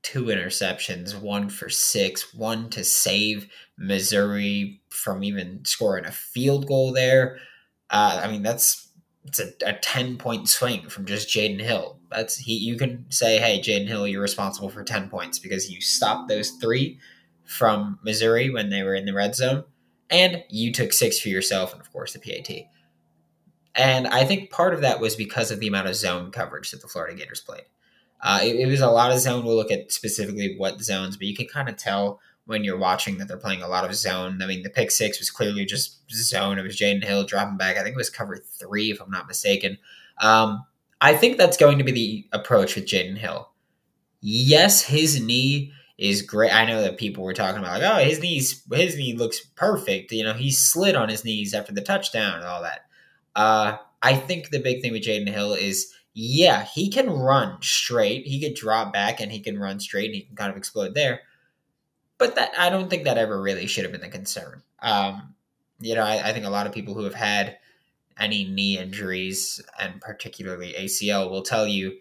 two 0.08 0.24
interceptions, 0.24 1.20
one 1.20 1.50
for 1.50 1.68
six, 1.68 2.32
one 2.32 2.70
to 2.70 2.82
save 2.82 3.46
Missouri 3.76 4.80
from 4.88 5.22
even 5.22 5.62
scoring 5.66 6.06
a 6.06 6.10
field 6.10 6.66
goal 6.66 6.94
there. 6.94 7.36
Uh, 7.90 8.22
I 8.24 8.30
mean, 8.30 8.42
that's 8.42 8.88
it's 9.26 9.38
a, 9.38 9.50
a 9.66 9.74
10 9.74 10.16
point 10.16 10.48
swing 10.48 10.88
from 10.88 11.04
just 11.04 11.28
Jaydon 11.28 11.60
Hill. 11.60 11.98
That's 12.10 12.38
he 12.38 12.56
you 12.56 12.78
can 12.78 13.04
say, 13.10 13.38
hey, 13.38 13.60
Jaydon 13.60 13.86
Hill, 13.86 14.08
you're 14.08 14.22
responsible 14.22 14.70
for 14.70 14.82
10 14.82 15.10
points 15.10 15.38
because 15.38 15.70
you 15.70 15.82
stopped 15.82 16.30
those 16.30 16.52
three 16.52 16.98
from 17.44 17.98
Missouri 18.02 18.48
when 18.48 18.70
they 18.70 18.82
were 18.82 18.94
in 18.94 19.04
the 19.04 19.12
red 19.12 19.34
zone, 19.34 19.64
and 20.08 20.42
you 20.48 20.72
took 20.72 20.94
six 20.94 21.20
for 21.20 21.28
yourself, 21.28 21.72
and 21.72 21.82
of 21.82 21.92
course 21.92 22.14
the 22.14 22.18
PAT. 22.18 22.64
And 23.74 24.06
I 24.06 24.24
think 24.24 24.50
part 24.50 24.72
of 24.72 24.80
that 24.80 25.00
was 25.00 25.16
because 25.16 25.50
of 25.50 25.60
the 25.60 25.68
amount 25.68 25.88
of 25.88 25.96
zone 25.96 26.30
coverage 26.30 26.70
that 26.70 26.80
the 26.80 26.88
Florida 26.88 27.14
Gators 27.14 27.42
played. 27.42 27.64
Uh, 28.20 28.40
it, 28.42 28.56
it 28.56 28.66
was 28.66 28.80
a 28.80 28.90
lot 28.90 29.12
of 29.12 29.18
zone. 29.18 29.44
We'll 29.44 29.56
look 29.56 29.70
at 29.70 29.92
specifically 29.92 30.56
what 30.56 30.80
zones, 30.80 31.16
but 31.16 31.26
you 31.26 31.36
can 31.36 31.46
kind 31.46 31.68
of 31.68 31.76
tell 31.76 32.20
when 32.46 32.64
you're 32.64 32.78
watching 32.78 33.18
that 33.18 33.28
they're 33.28 33.36
playing 33.36 33.62
a 33.62 33.68
lot 33.68 33.84
of 33.84 33.94
zone. 33.94 34.40
I 34.42 34.46
mean, 34.46 34.62
the 34.62 34.70
pick 34.70 34.90
six 34.90 35.18
was 35.18 35.30
clearly 35.30 35.66
just 35.66 36.10
zone. 36.10 36.58
It 36.58 36.62
was 36.62 36.76
Jaydon 36.76 37.04
Hill 37.04 37.24
dropping 37.24 37.58
back. 37.58 37.76
I 37.76 37.82
think 37.82 37.94
it 37.94 37.98
was 37.98 38.10
cover 38.10 38.36
three, 38.36 38.90
if 38.90 39.00
I'm 39.00 39.10
not 39.10 39.28
mistaken. 39.28 39.78
Um, 40.20 40.64
I 41.00 41.14
think 41.14 41.36
that's 41.36 41.56
going 41.56 41.78
to 41.78 41.84
be 41.84 41.92
the 41.92 42.26
approach 42.32 42.74
with 42.74 42.86
Jaydon 42.86 43.18
Hill. 43.18 43.50
Yes, 44.20 44.82
his 44.82 45.22
knee 45.22 45.72
is 45.98 46.22
great. 46.22 46.54
I 46.54 46.64
know 46.64 46.80
that 46.80 46.96
people 46.96 47.22
were 47.22 47.34
talking 47.34 47.58
about 47.58 47.80
like, 47.80 47.90
oh, 47.90 48.04
his 48.04 48.20
knees, 48.20 48.64
his 48.72 48.96
knee 48.96 49.14
looks 49.14 49.40
perfect. 49.40 50.10
You 50.10 50.24
know, 50.24 50.32
he 50.32 50.50
slid 50.50 50.96
on 50.96 51.08
his 51.08 51.24
knees 51.24 51.54
after 51.54 51.72
the 51.72 51.82
touchdown 51.82 52.36
and 52.36 52.44
all 52.44 52.62
that. 52.62 52.80
Uh, 53.36 53.76
I 54.02 54.14
think 54.14 54.50
the 54.50 54.60
big 54.60 54.80
thing 54.80 54.92
with 54.92 55.02
Jaydon 55.02 55.28
Hill 55.28 55.52
is, 55.52 55.92
yeah, 56.18 56.64
he 56.64 56.90
can 56.90 57.10
run 57.10 57.58
straight. 57.62 58.26
He 58.26 58.40
could 58.40 58.54
drop 58.54 58.92
back 58.92 59.20
and 59.20 59.30
he 59.30 59.40
can 59.40 59.58
run 59.58 59.80
straight 59.80 60.06
and 60.06 60.14
he 60.14 60.22
can 60.22 60.36
kind 60.36 60.50
of 60.50 60.56
explode 60.56 60.94
there 60.94 61.20
but 62.18 62.34
that 62.34 62.52
I 62.58 62.68
don't 62.68 62.90
think 62.90 63.04
that 63.04 63.16
ever 63.16 63.40
really 63.40 63.66
should 63.66 63.84
have 63.84 63.92
been 63.92 64.00
the 64.00 64.08
concern. 64.08 64.62
Um, 64.80 65.34
you 65.80 65.94
know, 65.94 66.02
I, 66.02 66.28
I, 66.28 66.32
think 66.32 66.44
a 66.44 66.50
lot 66.50 66.66
of 66.66 66.72
people 66.72 66.94
who 66.94 67.04
have 67.04 67.14
had 67.14 67.56
any 68.18 68.44
knee 68.44 68.78
injuries 68.78 69.60
and 69.78 70.00
particularly 70.00 70.74
ACL 70.76 71.30
will 71.30 71.42
tell 71.42 71.66
you 71.66 71.98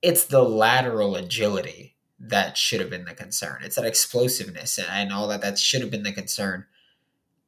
it's 0.00 0.24
the 0.24 0.42
lateral 0.42 1.16
agility 1.16 1.96
that 2.20 2.56
should 2.56 2.80
have 2.80 2.90
been 2.90 3.04
the 3.04 3.14
concern. 3.14 3.58
It's 3.62 3.74
that 3.74 3.84
explosiveness 3.84 4.78
and, 4.78 4.86
and 4.88 5.12
all 5.12 5.28
that 5.28 5.42
that 5.42 5.58
should 5.58 5.80
have 5.80 5.90
been 5.90 6.04
the 6.04 6.12
concern. 6.12 6.66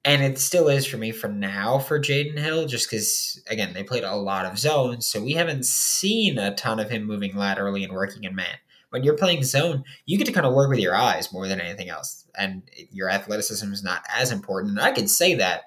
And 0.05 0.23
it 0.23 0.39
still 0.39 0.69
is 0.69 0.85
for 0.85 0.99
me 0.99 1.13
for 1.13 1.29
now 1.29 1.79
for 1.79 1.99
Jaydon 1.99 2.39
Hill, 2.39 2.67
just 2.67 2.91
because, 2.91 3.43
again, 3.49 3.73
they 3.73 3.83
played 3.83 4.05
a 4.05 4.15
lot 4.15 4.45
of 4.45 4.59
zones. 4.59 5.07
So 5.07 5.23
we 5.23 5.33
haven't 5.33 5.65
seen 5.65 6.39
a 6.39 6.55
ton 6.55 6.79
of 6.79 6.91
him 6.91 7.05
moving 7.05 7.35
laterally 7.35 7.85
and 7.85 7.93
working 7.93 8.25
in 8.25 8.35
man 8.35 8.59
when 8.95 9.03
you're 9.03 9.17
playing 9.17 9.43
zone, 9.43 9.83
you 10.07 10.17
get 10.17 10.25
to 10.29 10.33
kind 10.33 10.47
of 10.47 10.55
work 10.55 10.71
with 10.71 10.79
your 10.79 10.95
eyes 10.95 11.33
more 11.33 11.49
than 11.49 11.61
anything 11.61 11.89
else. 11.89 12.29
And 12.39 12.63
your 12.93 13.11
athleticism 13.11 13.73
is 13.73 13.83
not 13.83 14.05
as 14.09 14.31
important. 14.31 14.79
And 14.79 14.81
I 14.81 14.93
can 14.93 15.09
say 15.09 15.35
that 15.35 15.63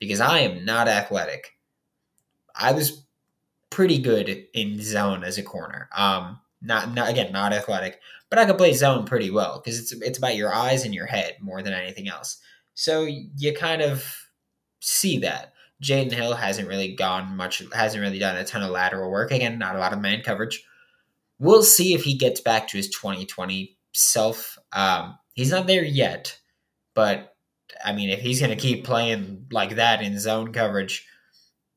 because 0.00 0.18
I 0.18 0.40
am 0.40 0.64
not 0.64 0.88
athletic. 0.88 1.56
I 2.56 2.72
was 2.72 3.04
pretty 3.70 3.98
good 3.98 4.48
in 4.52 4.82
zone 4.82 5.22
as 5.22 5.38
a 5.38 5.44
corner. 5.44 5.88
Um, 5.96 6.40
not, 6.60 6.92
not 6.92 7.08
again, 7.08 7.30
not 7.30 7.52
athletic, 7.52 8.00
but 8.30 8.40
I 8.40 8.46
could 8.46 8.58
play 8.58 8.72
zone 8.72 9.04
pretty 9.04 9.30
well 9.30 9.62
because 9.62 9.78
it's 9.78 9.92
it's 9.92 10.18
about 10.18 10.34
your 10.34 10.52
eyes 10.52 10.84
and 10.84 10.92
your 10.92 11.06
head 11.06 11.36
more 11.40 11.62
than 11.62 11.72
anything 11.72 12.08
else. 12.08 12.40
So 12.76 13.02
you 13.02 13.52
kind 13.52 13.82
of 13.82 14.06
see 14.80 15.18
that. 15.18 15.52
Jaydon 15.82 16.12
Hill 16.12 16.34
hasn't 16.34 16.68
really 16.68 16.94
gone 16.94 17.36
much, 17.36 17.62
hasn't 17.74 18.00
really 18.00 18.20
done 18.20 18.36
a 18.36 18.44
ton 18.44 18.62
of 18.62 18.70
lateral 18.70 19.10
work. 19.10 19.32
Again, 19.32 19.58
not 19.58 19.74
a 19.74 19.78
lot 19.80 19.92
of 19.92 20.00
man 20.00 20.22
coverage 20.22 20.64
we'll 21.38 21.62
see 21.62 21.94
if 21.94 22.04
he 22.04 22.14
gets 22.14 22.40
back 22.40 22.68
to 22.68 22.76
his 22.76 22.88
2020 22.90 23.76
self. 23.92 24.58
Um, 24.72 25.18
he's 25.34 25.50
not 25.50 25.66
there 25.66 25.84
yet, 25.84 26.38
but 26.94 27.34
I 27.84 27.92
mean, 27.92 28.10
if 28.10 28.20
he's 28.20 28.40
going 28.40 28.50
to 28.50 28.56
keep 28.56 28.84
playing 28.84 29.46
like 29.50 29.76
that 29.76 30.02
in 30.02 30.18
zone 30.18 30.52
coverage, 30.52 31.06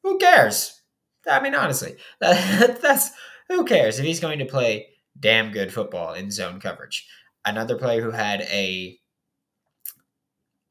who 0.04 0.18
cares? 0.18 0.82
I 1.30 1.42
mean, 1.42 1.56
honestly, 1.56 1.96
that, 2.22 2.82
that's 2.82 3.12
who 3.48 3.66
cares 3.66 4.00
if 4.00 4.06
he's 4.06 4.20
going 4.20 4.40
to 4.40 4.46
play 4.46 4.88
damn 5.20 5.52
good 5.52 5.74
football 5.74 6.14
in 6.14 6.32
zone 6.32 6.60
coverage. 6.60 7.08
Another 7.46 7.78
player 7.78 8.02
who 8.02 8.12
had 8.12 8.42
a, 8.42 8.99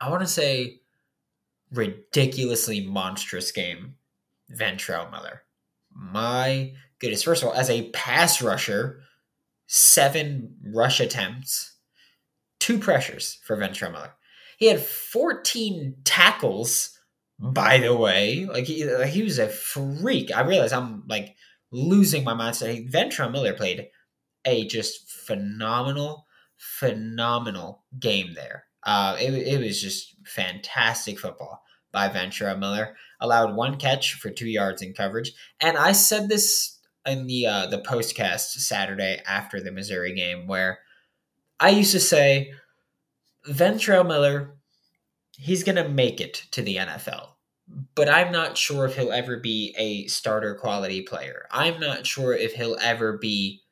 I 0.00 0.10
want 0.10 0.22
to 0.22 0.28
say, 0.28 0.80
ridiculously 1.72 2.86
monstrous 2.86 3.52
game, 3.52 3.94
Ventrell 4.52 5.10
Miller. 5.10 5.42
My 5.92 6.74
goodness. 6.98 7.22
First 7.22 7.42
of 7.42 7.48
all, 7.48 7.54
as 7.54 7.70
a 7.70 7.90
pass 7.90 8.40
rusher, 8.40 9.00
seven 9.66 10.56
rush 10.64 11.00
attempts, 11.00 11.76
two 12.58 12.78
pressures 12.78 13.38
for 13.44 13.56
Ventrell 13.56 13.92
Miller. 13.92 14.14
He 14.58 14.66
had 14.66 14.80
14 14.80 15.96
tackles, 16.04 16.98
by 17.38 17.78
the 17.78 17.96
way. 17.96 18.46
Like 18.46 18.64
he, 18.64 18.84
like 18.84 19.10
he 19.10 19.22
was 19.22 19.38
a 19.38 19.48
freak. 19.48 20.34
I 20.34 20.42
realize 20.42 20.72
I'm 20.72 21.04
like 21.08 21.36
losing 21.70 22.24
my 22.24 22.34
mind 22.34 22.54
today. 22.54 22.86
Ventrell 22.86 23.30
Miller 23.30 23.52
played 23.52 23.88
a 24.44 24.66
just 24.66 25.10
phenomenal, 25.10 26.26
phenomenal 26.56 27.84
game 27.98 28.34
there. 28.34 28.64
Uh, 28.85 29.16
it, 29.20 29.32
it 29.35 29.61
was 29.61 29.80
just 29.80 30.14
fantastic 30.25 31.18
football 31.18 31.62
by 31.92 32.08
Ventrell 32.08 32.58
Miller. 32.58 32.97
Allowed 33.20 33.56
one 33.56 33.76
catch 33.76 34.14
for 34.14 34.30
two 34.30 34.49
yards 34.49 34.82
in 34.82 34.94
coverage. 34.94 35.32
And 35.61 35.76
I 35.76 35.92
said 35.92 36.28
this 36.28 36.78
in 37.06 37.26
the 37.26 37.47
uh, 37.47 37.66
the 37.66 37.80
postcast 37.80 38.58
Saturday 38.58 39.20
after 39.26 39.61
the 39.61 39.73
Missouri 39.73 40.14
game 40.14 40.47
where 40.47 40.80
I 41.58 41.70
used 41.70 41.92
to 41.92 42.00
say 42.00 42.52
Ventrell 43.49 44.06
Miller, 44.06 44.56
he's 45.37 45.64
gonna 45.64 45.88
make 45.88 46.20
it 46.20 46.44
to 46.52 46.62
the 46.62 46.76
NFL, 46.76 47.30
but 47.94 48.08
I'm 48.08 48.30
not 48.30 48.56
sure 48.56 48.87
if 48.87 48.97
he'll 48.97 49.12
ever 49.12 49.38
be 49.38 49.75
a 49.76 50.06
starter 50.06 50.54
quality 50.54 51.02
player. 51.02 51.47
I'm 51.50 51.80
not 51.80 52.06
sure 52.06 52.35
if 52.35 52.54
he'll 52.54 52.78
ever 52.80 53.18
be 53.18 53.62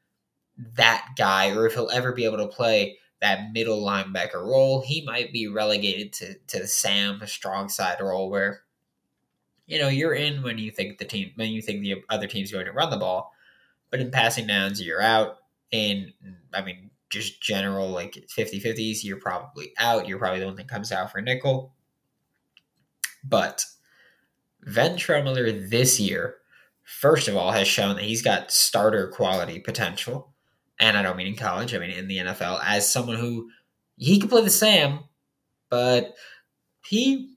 that 0.75 1.07
guy 1.17 1.55
or 1.55 1.67
if 1.67 1.75
he'll 1.75 1.91
ever 1.91 2.13
be 2.13 2.25
able 2.25 2.39
to 2.39 2.49
play 2.49 2.99
that 3.21 3.53
middle 3.53 3.85
linebacker 3.85 4.43
role. 4.43 4.83
He 4.83 5.05
might 5.05 5.33
be 5.33 5.49
relegated 5.49 6.13
to 6.15 6.35
to 6.49 6.61
the 6.61 6.67
Sam 6.67 7.21
strong 7.27 7.69
side 7.69 8.01
role 8.01 8.31
where 8.31 8.63
you 9.67 9.81
know, 9.81 9.89
you're 9.89 10.15
in 10.15 10.43
when 10.43 10.59
you 10.59 10.71
think 10.71 10.99
the 10.99 11.05
team 11.05 11.33
when 11.35 11.51
you 11.51 11.61
think 11.61 11.83
the 11.83 11.97
other 12.09 12.27
team's 12.27 12.53
going 12.53 12.67
to 12.67 12.73
run 12.73 12.91
the 12.91 12.97
ball, 12.97 13.33
but 13.91 14.01
in 14.01 14.11
passing 14.11 14.47
downs, 14.47 14.81
you're 14.81 15.03
out. 15.03 15.39
In 15.73 16.13
I 16.55 16.63
mean, 16.63 16.91
just 17.11 17.43
general 17.43 17.91
like 17.91 18.27
50-50s, 18.37 19.03
you're 19.03 19.19
probably 19.19 19.73
out. 19.79 20.07
You're 20.07 20.19
probably 20.19 20.41
the 20.41 20.47
one 20.47 20.57
that 20.57 20.69
comes 20.69 20.93
out 20.93 21.11
for 21.11 21.21
nickel. 21.21 21.75
But 23.25 23.65
Ventrell 24.65 25.25
Miller 25.25 25.51
this 25.51 25.99
year, 25.99 26.37
first 26.85 27.27
of 27.27 27.37
all, 27.37 27.51
has 27.51 27.67
shown 27.67 27.97
that 27.97 28.05
he's 28.05 28.23
got 28.23 28.53
starter 28.53 29.09
quality 29.09 29.59
potential. 29.59 30.33
And 30.79 30.97
I 30.97 31.03
don't 31.03 31.17
mean 31.17 31.29
in 31.29 31.37
college, 31.37 31.75
I 31.75 31.79
mean 31.79 31.91
in 31.91 32.09
the 32.09 32.19
NFL, 32.19 32.61
as 32.65 32.91
someone 32.91 33.17
who 33.17 33.51
he 33.97 34.21
could 34.21 34.31
play 34.31 34.43
the 34.43 34.51
Sam, 34.51 35.01
but 35.71 36.15
he 36.85 37.37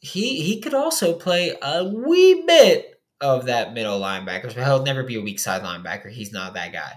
he 0.00 0.42
he 0.42 0.60
could 0.60 0.74
also 0.74 1.14
play 1.14 1.56
a 1.62 1.84
wee 1.84 2.44
bit 2.46 3.00
of 3.20 3.46
that 3.46 3.74
middle 3.74 4.00
linebacker. 4.00 4.52
So 4.52 4.62
he'll 4.62 4.82
never 4.82 5.02
be 5.02 5.16
a 5.16 5.22
weak 5.22 5.38
side 5.38 5.62
linebacker. 5.62 6.10
He's 6.10 6.32
not 6.32 6.54
that 6.54 6.72
guy. 6.72 6.92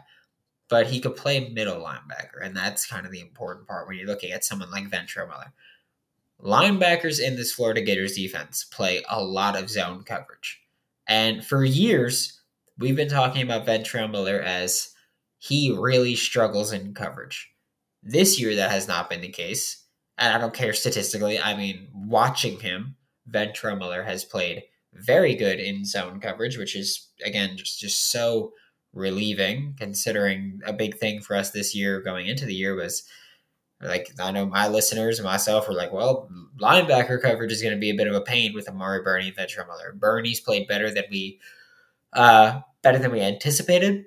But 0.69 0.87
he 0.87 0.99
could 0.99 1.15
play 1.15 1.49
middle 1.49 1.81
linebacker, 1.81 2.41
and 2.41 2.55
that's 2.55 2.87
kind 2.87 3.05
of 3.05 3.11
the 3.11 3.19
important 3.19 3.67
part 3.67 3.87
when 3.87 3.97
you're 3.97 4.07
looking 4.07 4.31
at 4.31 4.45
someone 4.45 4.71
like 4.71 4.89
Ventrell 4.89 5.27
Miller. 5.27 5.53
Linebackers 6.41 7.21
in 7.21 7.35
this 7.35 7.53
Florida 7.53 7.81
Gators 7.81 8.15
defense 8.15 8.65
play 8.71 9.03
a 9.09 9.21
lot 9.21 9.57
of 9.57 9.69
zone 9.69 10.03
coverage. 10.03 10.61
And 11.07 11.45
for 11.45 11.63
years, 11.63 12.41
we've 12.77 12.95
been 12.95 13.09
talking 13.09 13.43
about 13.43 13.67
Ventrell 13.67 14.09
Miller 14.09 14.39
as 14.41 14.92
he 15.49 15.75
really 15.77 16.15
struggles 16.15 16.71
in 16.71 16.93
coverage. 16.93 17.51
This 18.01 18.39
year, 18.39 18.55
that 18.55 18.71
has 18.71 18.87
not 18.87 19.09
been 19.09 19.21
the 19.21 19.29
case 19.29 19.83
and 20.17 20.33
I 20.33 20.37
don't 20.37 20.53
care 20.53 20.73
statistically. 20.73 21.39
I 21.39 21.55
mean, 21.55 21.87
watching 21.93 22.59
him, 22.59 22.95
Ventrell 23.29 23.77
Miller 23.79 24.03
has 24.03 24.23
played 24.25 24.63
very 24.93 25.35
good 25.35 25.59
in 25.59 25.85
zone 25.85 26.19
coverage, 26.19 26.57
which 26.57 26.75
is 26.75 27.09
again 27.25 27.57
just 27.57 27.79
just 27.79 28.11
so 28.11 28.53
relieving. 28.93 29.75
Considering 29.79 30.61
a 30.65 30.73
big 30.73 30.97
thing 30.97 31.21
for 31.21 31.35
us 31.35 31.51
this 31.51 31.73
year 31.75 32.01
going 32.01 32.27
into 32.27 32.45
the 32.45 32.53
year 32.55 32.75
was 32.75 33.03
Like 33.81 34.09
I 34.19 34.31
know 34.31 34.45
my 34.45 34.67
listeners 34.67 35.19
and 35.19 35.25
myself 35.25 35.67
were 35.67 35.73
like, 35.73 35.91
well, 35.91 36.29
linebacker 36.59 37.21
coverage 37.21 37.51
is 37.51 37.61
going 37.61 37.73
to 37.73 37.79
be 37.79 37.89
a 37.89 37.95
bit 37.95 38.07
of 38.07 38.15
a 38.15 38.21
pain 38.21 38.53
with 38.53 38.69
Amari 38.69 39.01
Burney 39.03 39.27
and 39.29 39.37
Ventrell 39.37 39.67
Miller. 39.67 39.93
Burney's 39.93 40.39
played 40.39 40.67
better 40.67 40.89
than 40.93 41.03
we 41.11 41.39
uh, 42.13 42.61
better 42.81 42.99
than 42.99 43.11
we 43.11 43.21
anticipated. 43.21 44.05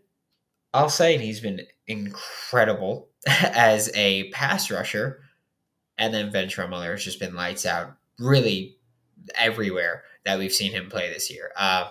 I'll 0.76 0.88
say 0.88 1.18
he's 1.18 1.40
been 1.40 1.62
incredible 1.87 3.09
as 3.26 3.90
a 3.95 4.30
pass 4.30 4.71
rusher, 4.71 5.21
and 5.99 6.12
then 6.12 6.30
Ventrell 6.30 6.68
Miller 6.68 6.92
has 6.92 7.04
just 7.04 7.21
been 7.21 7.35
lights 7.35 7.66
out, 7.66 7.97
really 8.18 8.76
everywhere 9.35 10.04
that 10.25 10.38
we've 10.38 10.52
seen 10.52 10.73
him 10.73 10.88
play 10.88 11.12
this 11.12 11.30
year. 11.30 11.50
Uh, 11.56 11.88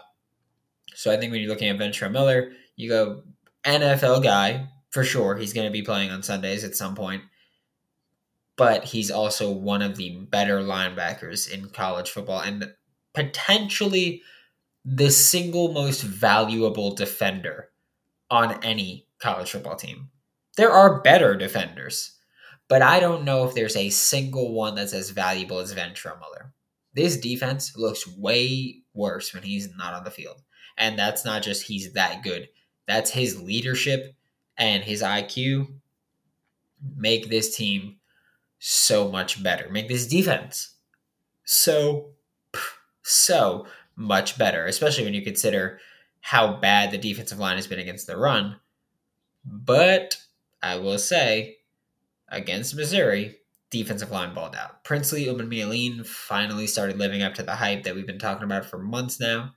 so 0.93 1.11
I 1.11 1.17
think 1.17 1.31
when 1.31 1.41
you're 1.41 1.49
looking 1.49 1.69
at 1.69 1.77
Ventrell 1.77 2.11
Miller, 2.11 2.51
you 2.75 2.89
go 2.89 3.23
NFL 3.63 4.23
guy 4.23 4.69
for 4.89 5.03
sure. 5.03 5.35
He's 5.35 5.53
going 5.53 5.67
to 5.67 5.73
be 5.73 5.81
playing 5.81 6.11
on 6.11 6.23
Sundays 6.23 6.63
at 6.63 6.75
some 6.75 6.95
point 6.95 7.23
but 8.57 8.85
he's 8.85 9.11
also 9.11 9.51
one 9.51 9.81
of 9.81 9.97
the 9.97 10.11
better 10.29 10.59
linebackers 10.59 11.49
in 11.49 11.69
college 11.69 12.09
football 12.09 12.39
and 12.39 12.71
potentially 13.13 14.21
the 14.83 15.09
single 15.09 15.73
most 15.73 16.01
valuable 16.01 16.93
defender 16.93 17.69
on 18.35 18.63
any 18.63 19.07
college 19.19 19.49
football 19.51 19.75
team. 19.75 20.09
There 20.57 20.71
are 20.71 21.01
better 21.01 21.35
defenders, 21.35 22.17
but 22.67 22.81
I 22.81 22.99
don't 22.99 23.23
know 23.23 23.45
if 23.47 23.53
there's 23.53 23.75
a 23.75 23.89
single 23.89 24.53
one 24.53 24.75
that's 24.75 24.93
as 24.93 25.09
valuable 25.09 25.59
as 25.59 25.73
Ventrell 25.73 26.19
Miller. 26.19 26.53
This 26.93 27.17
defense 27.17 27.75
looks 27.75 28.07
way 28.07 28.81
worse 28.93 29.33
when 29.33 29.43
he's 29.43 29.75
not 29.75 29.93
on 29.93 30.03
the 30.03 30.11
field. 30.11 30.41
And 30.77 30.97
that's 30.97 31.25
not 31.25 31.41
just 31.41 31.63
he's 31.63 31.93
that 31.93 32.23
good. 32.23 32.49
That's 32.87 33.11
his 33.11 33.41
leadership 33.41 34.15
and 34.57 34.83
his 34.83 35.01
IQ 35.01 35.67
make 36.95 37.29
this 37.29 37.55
team 37.55 37.97
so 38.59 39.09
much 39.09 39.41
better. 39.41 39.69
Make 39.69 39.87
this 39.87 40.07
defense 40.07 40.75
so, 41.43 42.11
so 43.03 43.67
much 43.95 44.37
better, 44.37 44.65
especially 44.65 45.03
when 45.05 45.13
you 45.13 45.21
consider 45.21 45.79
how 46.25 46.55
bad 46.55 46.89
the 46.89 46.97
defensive 46.97 47.37
line 47.37 47.55
has 47.55 47.67
been 47.67 47.77
against 47.77 48.07
the 48.07 48.17
run. 48.17 48.55
But 49.45 50.17
I 50.59 50.75
will 50.77 50.97
say, 50.97 51.57
against 52.29 52.75
Missouri, 52.75 53.37
defensive 53.69 54.09
line 54.09 54.33
balled 54.33 54.55
out. 54.55 54.83
Princely 54.83 55.27
Umanmielen 55.27 56.03
finally 56.03 56.65
started 56.65 56.97
living 56.97 57.21
up 57.21 57.35
to 57.35 57.43
the 57.43 57.53
hype 57.53 57.83
that 57.83 57.93
we've 57.93 58.07
been 58.07 58.17
talking 58.17 58.43
about 58.43 58.65
for 58.65 58.79
months 58.79 59.19
now. 59.19 59.53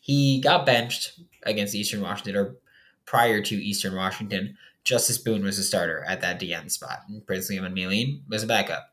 He 0.00 0.40
got 0.40 0.66
benched 0.66 1.20
against 1.44 1.76
Eastern 1.76 2.00
Washington, 2.00 2.34
or 2.34 2.56
prior 3.04 3.40
to 3.42 3.54
Eastern 3.54 3.94
Washington, 3.94 4.56
Justice 4.82 5.18
Boone 5.18 5.44
was 5.44 5.60
a 5.60 5.62
starter 5.62 6.04
at 6.08 6.22
that 6.22 6.40
DN 6.40 6.72
spot. 6.72 7.02
And 7.08 7.24
Princely 7.24 7.56
Umanmielen 7.56 8.22
was 8.28 8.42
a 8.42 8.48
backup. 8.48 8.90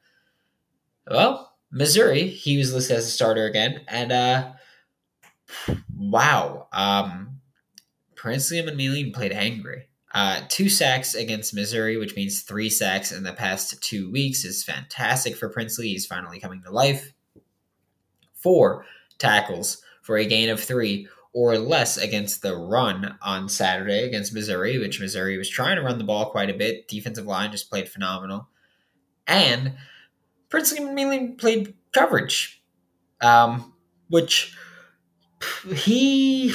Well, 1.10 1.56
Missouri, 1.72 2.28
he 2.28 2.60
was 2.60 2.76
listed 2.76 2.98
as 2.98 3.08
a 3.08 3.10
starter 3.10 3.48
again. 3.48 3.82
And 3.88 4.12
uh 4.12 4.52
wow. 5.96 6.68
Um 6.72 7.34
and 8.26 8.40
Umanmielen 8.40 9.14
played 9.14 9.34
angry. 9.34 9.90
Uh, 10.14 10.42
two 10.48 10.70
sacks 10.70 11.16
against 11.16 11.54
Missouri, 11.54 11.98
which 11.98 12.16
means 12.16 12.42
three 12.42 12.70
sacks 12.70 13.12
in 13.12 13.24
the 13.24 13.34
past 13.34 13.82
two 13.82 14.12
weeks, 14.12 14.46
is 14.46 14.64
fantastic 14.64 15.36
for 15.36 15.50
Princely. 15.50 15.90
He's 15.90 16.06
finally 16.06 16.40
coming 16.40 16.62
to 16.64 16.72
life. 16.72 17.14
Four 18.36 18.86
tackles 19.18 19.82
for 20.04 20.18
a 20.18 20.26
gain 20.26 20.50
of 20.50 20.60
three, 20.60 21.08
or 21.34 21.58
less 21.58 21.98
against 21.98 22.44
the 22.44 22.56
run 22.56 23.18
on 23.22 23.50
Saturday 23.50 24.04
against 24.04 24.34
Missouri, 24.34 24.78
which 24.78 25.00
Missouri 25.00 25.38
was 25.38 25.50
trying 25.50 25.78
to 25.78 25.82
run 25.82 25.98
the 25.98 26.04
ball 26.04 26.30
quite 26.30 26.50
a 26.50 26.54
bit. 26.54 26.88
Defensive 26.88 27.26
line 27.26 27.52
just 27.52 27.70
played 27.70 27.90
phenomenal. 27.90 28.48
And 29.26 29.74
Princely 30.50 30.80
mainly 30.80 31.30
played 31.30 31.74
coverage, 31.92 32.62
um, 33.22 33.74
which 34.10 34.56
he 35.76 36.54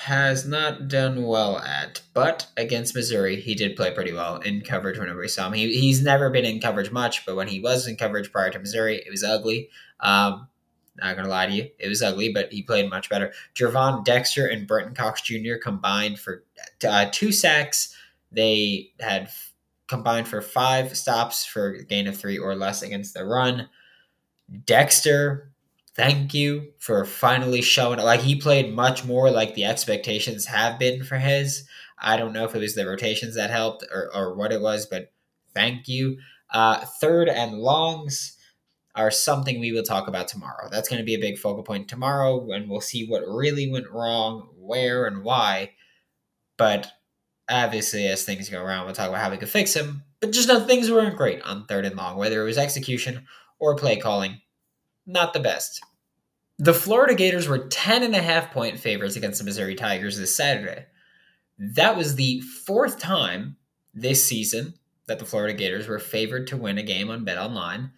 has 0.00 0.46
not 0.46 0.88
done 0.88 1.24
well 1.24 1.58
at. 1.58 2.02
But 2.14 2.46
against 2.56 2.94
Missouri, 2.94 3.40
he 3.40 3.54
did 3.54 3.76
play 3.76 3.92
pretty 3.92 4.12
well 4.12 4.36
in 4.36 4.62
coverage 4.62 4.98
whenever 4.98 5.20
we 5.20 5.28
saw 5.28 5.46
him. 5.48 5.52
He, 5.52 5.78
he's 5.78 6.02
never 6.02 6.30
been 6.30 6.44
in 6.44 6.60
coverage 6.60 6.90
much, 6.90 7.26
but 7.26 7.36
when 7.36 7.48
he 7.48 7.60
was 7.60 7.86
in 7.86 7.96
coverage 7.96 8.32
prior 8.32 8.50
to 8.50 8.58
Missouri, 8.58 8.96
it 8.96 9.10
was 9.10 9.22
ugly. 9.22 9.68
Um, 10.00 10.48
not 10.96 11.16
gonna 11.16 11.28
lie 11.28 11.46
to 11.46 11.52
you, 11.52 11.68
it 11.78 11.88
was 11.88 12.02
ugly, 12.02 12.32
but 12.32 12.52
he 12.52 12.62
played 12.62 12.88
much 12.90 13.08
better. 13.08 13.32
Gervon 13.54 14.04
Dexter 14.04 14.46
and 14.46 14.66
Brenton 14.66 14.94
Cox 14.94 15.20
Jr. 15.22 15.56
combined 15.62 16.18
for 16.18 16.44
uh, 16.86 17.06
two 17.12 17.30
sacks. 17.32 17.94
They 18.32 18.92
had 19.00 19.24
f- 19.24 19.52
combined 19.86 20.28
for 20.28 20.40
five 20.40 20.96
stops 20.96 21.44
for 21.44 21.72
gain 21.72 22.06
of 22.06 22.16
three 22.16 22.38
or 22.38 22.54
less 22.54 22.82
against 22.82 23.14
the 23.14 23.24
run. 23.24 23.68
Dexter, 24.64 25.49
thank 26.00 26.32
you 26.32 26.72
for 26.78 27.04
finally 27.04 27.60
showing. 27.60 27.98
Like 27.98 28.20
he 28.20 28.34
played 28.34 28.72
much 28.72 29.04
more 29.04 29.30
like 29.30 29.54
the 29.54 29.66
expectations 29.66 30.46
have 30.46 30.78
been 30.78 31.04
for 31.04 31.18
his. 31.18 31.68
I 31.98 32.16
don't 32.16 32.32
know 32.32 32.44
if 32.44 32.54
it 32.54 32.58
was 32.58 32.74
the 32.74 32.86
rotations 32.86 33.34
that 33.34 33.50
helped 33.50 33.84
or, 33.92 34.08
or 34.14 34.34
what 34.34 34.50
it 34.50 34.62
was, 34.62 34.86
but 34.86 35.12
thank 35.54 35.88
you. 35.88 36.16
Uh, 36.50 36.78
third 37.02 37.28
and 37.28 37.58
longs 37.58 38.38
are 38.94 39.10
something 39.10 39.60
we 39.60 39.72
will 39.72 39.82
talk 39.82 40.08
about 40.08 40.26
tomorrow. 40.26 40.70
That's 40.70 40.88
going 40.88 41.00
to 41.00 41.04
be 41.04 41.14
a 41.14 41.20
big 41.20 41.36
focal 41.36 41.62
point 41.62 41.86
tomorrow, 41.86 42.50
and 42.50 42.70
we'll 42.70 42.80
see 42.80 43.06
what 43.06 43.28
really 43.28 43.70
went 43.70 43.90
wrong, 43.90 44.48
where, 44.56 45.04
and 45.04 45.22
why. 45.22 45.72
But 46.56 46.90
obviously, 47.50 48.06
as 48.06 48.24
things 48.24 48.48
go 48.48 48.62
around, 48.62 48.86
we'll 48.86 48.94
talk 48.94 49.10
about 49.10 49.20
how 49.20 49.30
we 49.30 49.36
could 49.36 49.50
fix 49.50 49.74
them. 49.74 50.04
But 50.20 50.32
just 50.32 50.48
know 50.48 50.60
things 50.60 50.90
weren't 50.90 51.18
great 51.18 51.42
on 51.42 51.66
third 51.66 51.84
and 51.84 51.96
long, 51.96 52.16
whether 52.16 52.40
it 52.40 52.46
was 52.46 52.56
execution 52.56 53.26
or 53.58 53.76
play 53.76 53.98
calling. 53.98 54.40
Not 55.06 55.34
the 55.34 55.40
best. 55.40 55.82
The 56.60 56.74
Florida 56.74 57.14
Gators 57.14 57.48
were 57.48 57.66
10 57.66 58.02
and 58.02 58.14
a 58.14 58.22
half 58.22 58.52
point 58.52 58.78
favorites 58.78 59.16
against 59.16 59.38
the 59.38 59.44
Missouri 59.44 59.74
Tigers 59.74 60.18
this 60.18 60.36
Saturday. 60.36 60.84
That 61.58 61.96
was 61.96 62.14
the 62.14 62.42
fourth 62.42 62.98
time 62.98 63.56
this 63.94 64.24
season 64.24 64.74
that 65.06 65.18
the 65.18 65.24
Florida 65.24 65.54
Gators 65.54 65.88
were 65.88 65.98
favored 65.98 66.46
to 66.48 66.56
win 66.56 66.78
a 66.78 66.82
game 66.82 67.10
on 67.10 67.24
BetOnline 67.24 67.90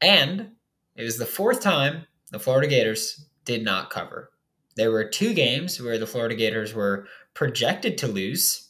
and 0.00 0.50
it 0.96 1.02
was 1.02 1.16
the 1.16 1.26
fourth 1.26 1.60
time 1.60 2.06
the 2.30 2.38
Florida 2.38 2.68
Gators 2.68 3.24
did 3.44 3.64
not 3.64 3.90
cover. 3.90 4.30
There 4.76 4.90
were 4.90 5.08
two 5.08 5.32
games 5.32 5.80
where 5.80 5.98
the 5.98 6.06
Florida 6.06 6.34
Gators 6.34 6.74
were 6.74 7.06
projected 7.32 7.96
to 7.98 8.08
lose. 8.08 8.68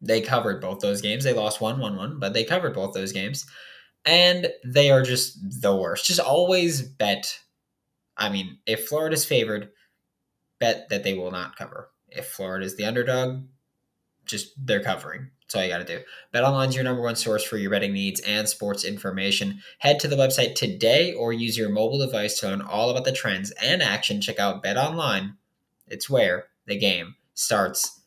They 0.00 0.20
covered 0.20 0.60
both 0.60 0.80
those 0.80 1.00
games. 1.00 1.24
They 1.24 1.32
lost 1.32 1.60
1 1.60 1.78
1 1.78 1.96
1, 1.96 2.18
but 2.18 2.32
they 2.32 2.44
covered 2.44 2.74
both 2.74 2.94
those 2.94 3.12
games. 3.12 3.46
And 4.04 4.48
they 4.64 4.90
are 4.90 5.02
just 5.02 5.62
the 5.62 5.74
worst. 5.74 6.06
Just 6.06 6.20
always 6.20 6.82
bet. 6.82 7.38
I 8.16 8.30
mean, 8.30 8.58
if 8.66 8.86
Florida's 8.86 9.24
favored, 9.24 9.70
bet 10.60 10.88
that 10.90 11.02
they 11.02 11.14
will 11.14 11.30
not 11.30 11.56
cover. 11.56 11.90
If 12.08 12.26
Florida's 12.28 12.76
the 12.76 12.84
underdog, 12.84 13.44
just 14.24 14.52
they're 14.56 14.82
covering. 14.82 15.30
That's 15.40 15.56
all 15.56 15.62
you 15.62 15.68
got 15.68 15.86
to 15.86 15.98
do. 15.98 16.02
BetOnline 16.32 16.68
is 16.68 16.74
your 16.74 16.84
number 16.84 17.02
one 17.02 17.16
source 17.16 17.44
for 17.44 17.58
your 17.58 17.70
betting 17.70 17.92
needs 17.92 18.20
and 18.20 18.48
sports 18.48 18.84
information. 18.84 19.60
Head 19.78 20.00
to 20.00 20.08
the 20.08 20.16
website 20.16 20.54
today 20.54 21.12
or 21.12 21.32
use 21.32 21.58
your 21.58 21.68
mobile 21.68 21.98
device 21.98 22.40
to 22.40 22.48
learn 22.48 22.62
all 22.62 22.90
about 22.90 23.04
the 23.04 23.12
trends 23.12 23.50
and 23.62 23.82
action. 23.82 24.20
Check 24.20 24.38
out 24.38 24.62
BetOnline. 24.62 25.36
It's 25.86 26.08
where 26.08 26.46
the 26.66 26.78
game 26.78 27.16
starts. 27.34 28.00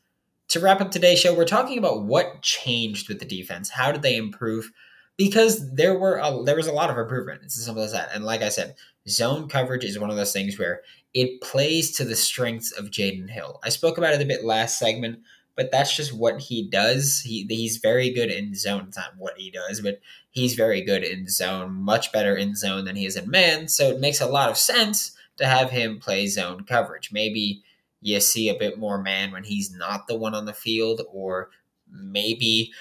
To 0.49 0.59
wrap 0.59 0.81
up 0.81 0.91
today's 0.91 1.19
show, 1.19 1.35
we're 1.35 1.45
talking 1.45 1.77
about 1.77 2.05
what 2.05 2.41
changed 2.41 3.09
with 3.09 3.19
the 3.19 3.25
defense. 3.25 3.69
How 3.69 3.91
did 3.91 4.01
they 4.01 4.15
improve? 4.15 4.71
Because 5.17 5.73
there 5.73 5.97
were 5.97 6.17
a, 6.17 6.43
there 6.43 6.55
was 6.55 6.67
a 6.67 6.71
lot 6.71 6.89
of 6.89 6.97
improvement. 6.97 7.41
It's 7.43 7.57
as 7.57 7.65
simple 7.65 7.83
as 7.83 7.91
that. 7.91 8.09
And 8.13 8.23
like 8.23 8.41
I 8.41 8.49
said, 8.49 8.75
zone 9.09 9.49
coverage 9.49 9.83
is 9.83 9.97
one 9.97 10.11
of 10.11 10.15
those 10.15 10.33
things 10.33 10.59
where 10.59 10.81
it 11.13 11.41
plays 11.41 11.91
to 11.97 12.05
the 12.05 12.15
strengths 12.15 12.71
of 12.71 12.91
Jaydon 12.91 13.29
Hill. 13.29 13.59
I 13.63 13.69
spoke 13.69 13.97
about 13.97 14.13
it 14.13 14.21
a 14.21 14.25
bit 14.25 14.45
last 14.45 14.77
segment 14.77 15.19
but 15.57 15.71
that's 15.71 15.93
just 15.93 16.13
what 16.13 16.39
he 16.39 16.69
does. 16.69 17.19
He 17.19 17.45
he's 17.49 17.77
very 17.77 18.11
good 18.11 18.29
in 18.29 18.53
zone. 18.53 18.85
It's 18.87 18.95
not 18.95 19.17
what 19.17 19.37
he 19.37 19.49
does, 19.49 19.81
but 19.81 19.99
he's 20.29 20.53
very 20.53 20.81
good 20.81 21.03
in 21.03 21.27
zone, 21.27 21.73
much 21.73 22.11
better 22.13 22.35
in 22.35 22.55
zone 22.55 22.85
than 22.85 22.95
he 22.95 23.07
is 23.07 23.17
in 23.17 23.29
man. 23.29 23.67
So 23.67 23.89
it 23.89 23.99
makes 23.99 24.21
a 24.21 24.27
lot 24.27 24.51
of 24.51 24.57
sense 24.57 25.17
to 25.37 25.47
have 25.47 25.71
him 25.71 25.99
play 25.99 26.27
zone 26.27 26.63
coverage. 26.63 27.11
Maybe 27.11 27.63
you 28.01 28.19
see 28.19 28.49
a 28.49 28.57
bit 28.57 28.77
more 28.77 29.01
man 29.01 29.31
when 29.31 29.43
he's 29.43 29.71
not 29.71 30.07
the 30.07 30.15
one 30.15 30.35
on 30.35 30.45
the 30.45 30.53
field, 30.53 31.01
or 31.11 31.49
maybe 31.91 32.71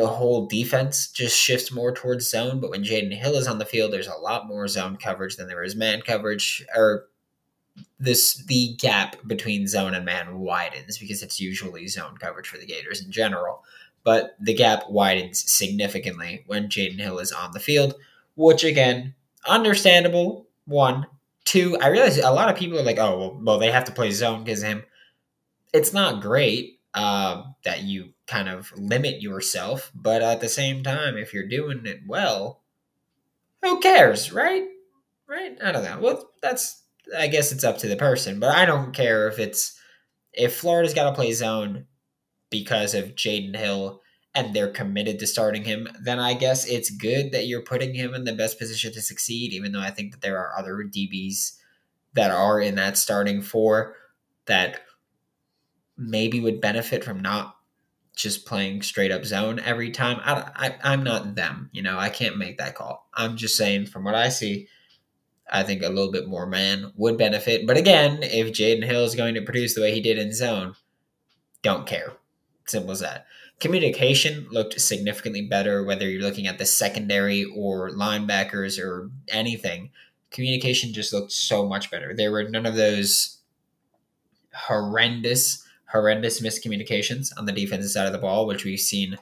the 0.00 0.06
whole 0.06 0.46
defense 0.46 1.08
just 1.08 1.36
shifts 1.36 1.70
more 1.70 1.92
towards 1.92 2.28
zone. 2.28 2.58
But 2.58 2.70
when 2.70 2.82
Jaydon 2.82 3.12
Hill 3.12 3.34
is 3.34 3.46
on 3.46 3.58
the 3.58 3.66
field, 3.66 3.92
there's 3.92 4.08
a 4.08 4.14
lot 4.14 4.48
more 4.48 4.66
zone 4.66 4.96
coverage 4.96 5.36
than 5.36 5.46
there 5.46 5.62
is 5.62 5.76
man 5.76 6.00
coverage, 6.00 6.64
or 6.74 7.06
this 7.98 8.42
the 8.46 8.74
gap 8.78 9.16
between 9.26 9.66
zone 9.66 9.94
and 9.94 10.04
man 10.04 10.38
widens 10.38 10.98
because 10.98 11.22
it's 11.22 11.38
usually 11.38 11.86
zone 11.86 12.16
coverage 12.18 12.48
for 12.48 12.58
the 12.58 12.66
Gators 12.66 13.04
in 13.04 13.12
general. 13.12 13.62
But 14.02 14.36
the 14.40 14.54
gap 14.54 14.84
widens 14.88 15.50
significantly 15.50 16.44
when 16.46 16.68
Jaydon 16.68 16.98
Hill 16.98 17.18
is 17.18 17.32
on 17.32 17.52
the 17.52 17.60
field, 17.60 17.94
which 18.36 18.64
again, 18.64 19.14
understandable. 19.46 20.46
One, 20.64 21.06
two. 21.44 21.76
I 21.78 21.88
realize 21.88 22.16
a 22.16 22.30
lot 22.30 22.48
of 22.48 22.56
people 22.56 22.78
are 22.78 22.84
like, 22.84 22.98
"Oh, 22.98 23.18
well, 23.18 23.40
well 23.42 23.58
they 23.58 23.70
have 23.70 23.84
to 23.84 23.92
play 23.92 24.10
zone 24.12 24.44
because 24.44 24.62
him." 24.62 24.82
It's 25.74 25.92
not 25.92 26.22
great 26.22 26.80
uh, 26.94 27.44
that 27.64 27.82
you 27.82 28.14
kind 28.30 28.48
of 28.48 28.72
limit 28.76 29.20
yourself. 29.20 29.90
But 29.94 30.22
at 30.22 30.40
the 30.40 30.48
same 30.48 30.82
time, 30.82 31.16
if 31.16 31.34
you're 31.34 31.48
doing 31.48 31.84
it 31.84 32.00
well, 32.06 32.62
who 33.62 33.80
cares, 33.80 34.32
right? 34.32 34.64
Right? 35.28 35.58
I 35.62 35.72
don't 35.72 35.84
know. 35.84 35.98
Well, 36.00 36.30
that's 36.40 36.82
I 37.16 37.26
guess 37.26 37.52
it's 37.52 37.64
up 37.64 37.78
to 37.78 37.88
the 37.88 37.96
person, 37.96 38.40
but 38.40 38.54
I 38.54 38.64
don't 38.64 38.92
care 38.92 39.28
if 39.28 39.38
it's 39.38 39.78
if 40.32 40.56
Florida's 40.56 40.94
got 40.94 41.10
to 41.10 41.16
play 41.16 41.32
zone 41.32 41.86
because 42.50 42.94
of 42.94 43.16
Jaydon 43.16 43.56
Hill 43.56 44.00
and 44.34 44.54
they're 44.54 44.70
committed 44.70 45.18
to 45.18 45.26
starting 45.26 45.64
him, 45.64 45.88
then 46.00 46.20
I 46.20 46.34
guess 46.34 46.68
it's 46.68 46.90
good 46.90 47.32
that 47.32 47.46
you're 47.46 47.62
putting 47.62 47.94
him 47.94 48.14
in 48.14 48.24
the 48.24 48.32
best 48.32 48.58
position 48.58 48.92
to 48.92 49.02
succeed, 49.02 49.52
even 49.52 49.72
though 49.72 49.80
I 49.80 49.90
think 49.90 50.12
that 50.12 50.20
there 50.20 50.38
are 50.38 50.56
other 50.56 50.76
DBs 50.76 51.56
that 52.14 52.30
are 52.30 52.60
in 52.60 52.76
that 52.76 52.96
starting 52.96 53.42
four 53.42 53.96
that 54.46 54.82
maybe 55.96 56.40
would 56.40 56.60
benefit 56.60 57.04
from 57.04 57.20
not 57.20 57.56
just 58.20 58.44
playing 58.46 58.82
straight 58.82 59.10
up 59.10 59.24
zone 59.24 59.58
every 59.60 59.90
time. 59.90 60.20
I, 60.22 60.74
I, 60.82 60.92
am 60.92 61.02
not 61.02 61.34
them, 61.34 61.70
you 61.72 61.80
know, 61.80 61.98
I 61.98 62.10
can't 62.10 62.36
make 62.36 62.58
that 62.58 62.74
call. 62.74 63.08
I'm 63.14 63.36
just 63.36 63.56
saying 63.56 63.86
from 63.86 64.04
what 64.04 64.14
I 64.14 64.28
see, 64.28 64.68
I 65.50 65.62
think 65.62 65.82
a 65.82 65.88
little 65.88 66.12
bit 66.12 66.28
more 66.28 66.46
man 66.46 66.92
would 66.96 67.16
benefit. 67.16 67.66
But 67.66 67.78
again, 67.78 68.18
if 68.22 68.52
Jaydon 68.52 68.84
Hill 68.84 69.04
is 69.04 69.14
going 69.14 69.34
to 69.34 69.42
produce 69.42 69.74
the 69.74 69.80
way 69.80 69.94
he 69.94 70.00
did 70.00 70.18
in 70.18 70.32
zone, 70.32 70.74
don't 71.62 71.86
care. 71.86 72.12
Simple 72.66 72.92
as 72.92 73.00
that. 73.00 73.26
Communication 73.58 74.46
looked 74.50 74.80
significantly 74.80 75.42
better, 75.42 75.82
whether 75.82 76.08
you're 76.08 76.22
looking 76.22 76.46
at 76.46 76.58
the 76.58 76.66
secondary 76.66 77.44
or 77.44 77.90
linebackers 77.90 78.78
or 78.78 79.10
anything. 79.28 79.90
Communication 80.30 80.92
just 80.92 81.12
looked 81.12 81.32
so 81.32 81.66
much 81.66 81.90
better. 81.90 82.14
There 82.14 82.30
were 82.30 82.48
none 82.48 82.66
of 82.66 82.76
those 82.76 83.38
horrendous 84.54 85.66
horrendous 85.92 86.40
miscommunications 86.40 87.30
on 87.36 87.46
the 87.46 87.52
defensive 87.52 87.90
side 87.90 88.06
of 88.06 88.12
the 88.12 88.18
ball, 88.18 88.46
which 88.46 88.64
we've 88.64 88.80
seen 88.80 89.18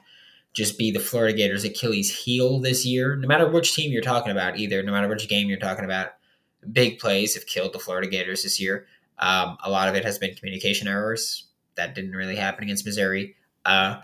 just 0.53 0.77
be 0.77 0.91
the 0.91 0.99
Florida 0.99 1.35
Gators' 1.35 1.63
Achilles 1.63 2.23
heel 2.23 2.59
this 2.59 2.85
year. 2.85 3.15
No 3.15 3.27
matter 3.27 3.47
which 3.47 3.75
team 3.75 3.91
you're 3.91 4.01
talking 4.01 4.31
about, 4.31 4.57
either, 4.57 4.81
no 4.81 4.91
matter 4.91 5.07
which 5.07 5.27
game 5.29 5.47
you're 5.47 5.59
talking 5.59 5.85
about, 5.85 6.07
big 6.71 6.99
plays 6.99 7.35
have 7.35 7.45
killed 7.45 7.73
the 7.73 7.79
Florida 7.79 8.07
Gators 8.07 8.43
this 8.43 8.59
year. 8.59 8.87
Um, 9.19 9.57
a 9.63 9.69
lot 9.69 9.89
of 9.89 9.95
it 9.95 10.05
has 10.05 10.17
been 10.17 10.35
communication 10.35 10.87
errors. 10.87 11.45
That 11.75 11.93
didn't 11.93 12.15
really 12.15 12.35
happen 12.35 12.63
against 12.63 12.85
Missouri. 12.85 13.35
Uh, 13.65 14.01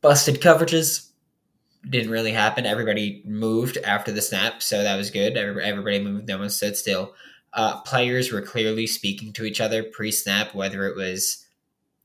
busted 0.00 0.40
coverages 0.40 1.10
didn't 1.88 2.10
really 2.10 2.32
happen. 2.32 2.66
Everybody 2.66 3.22
moved 3.24 3.78
after 3.78 4.12
the 4.12 4.22
snap, 4.22 4.62
so 4.62 4.82
that 4.82 4.96
was 4.96 5.10
good. 5.10 5.36
Everybody 5.36 6.00
moved, 6.00 6.28
no 6.28 6.38
one 6.38 6.50
stood 6.50 6.76
still. 6.76 7.14
Uh, 7.52 7.80
players 7.80 8.30
were 8.30 8.42
clearly 8.42 8.86
speaking 8.86 9.32
to 9.32 9.44
each 9.44 9.60
other 9.60 9.82
pre 9.82 10.12
snap, 10.12 10.54
whether 10.54 10.86
it 10.86 10.96
was 10.96 11.46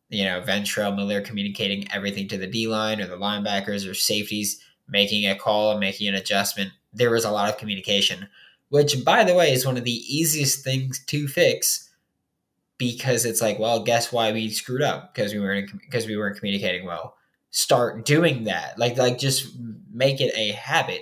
you 0.09 0.23
know, 0.23 0.41
Ventrell 0.41 0.95
Miller 0.95 1.21
communicating 1.21 1.91
everything 1.91 2.27
to 2.27 2.37
the 2.37 2.47
D 2.47 2.67
line 2.67 3.01
or 3.01 3.07
the 3.07 3.17
linebackers 3.17 3.89
or 3.89 3.93
safeties, 3.93 4.61
making 4.87 5.29
a 5.29 5.35
call 5.35 5.71
and 5.71 5.79
making 5.79 6.07
an 6.07 6.15
adjustment. 6.15 6.71
There 6.93 7.11
was 7.11 7.25
a 7.25 7.31
lot 7.31 7.49
of 7.49 7.57
communication, 7.57 8.29
which, 8.69 9.03
by 9.03 9.23
the 9.23 9.33
way, 9.33 9.51
is 9.51 9.65
one 9.65 9.77
of 9.77 9.83
the 9.83 9.91
easiest 9.91 10.63
things 10.63 11.03
to 11.05 11.27
fix 11.27 11.89
because 12.77 13.25
it's 13.25 13.41
like, 13.41 13.59
well, 13.59 13.83
guess 13.83 14.11
why 14.11 14.31
we 14.31 14.49
screwed 14.49 14.81
up 14.81 15.13
because 15.13 15.33
we 15.33 15.39
weren't 15.39 15.71
because 15.81 16.07
we 16.07 16.17
weren't 16.17 16.37
communicating 16.37 16.85
well. 16.85 17.15
Start 17.51 18.05
doing 18.05 18.43
that, 18.45 18.77
like 18.77 18.97
like 18.97 19.17
just 19.17 19.57
make 19.91 20.19
it 20.19 20.33
a 20.35 20.51
habit 20.51 21.01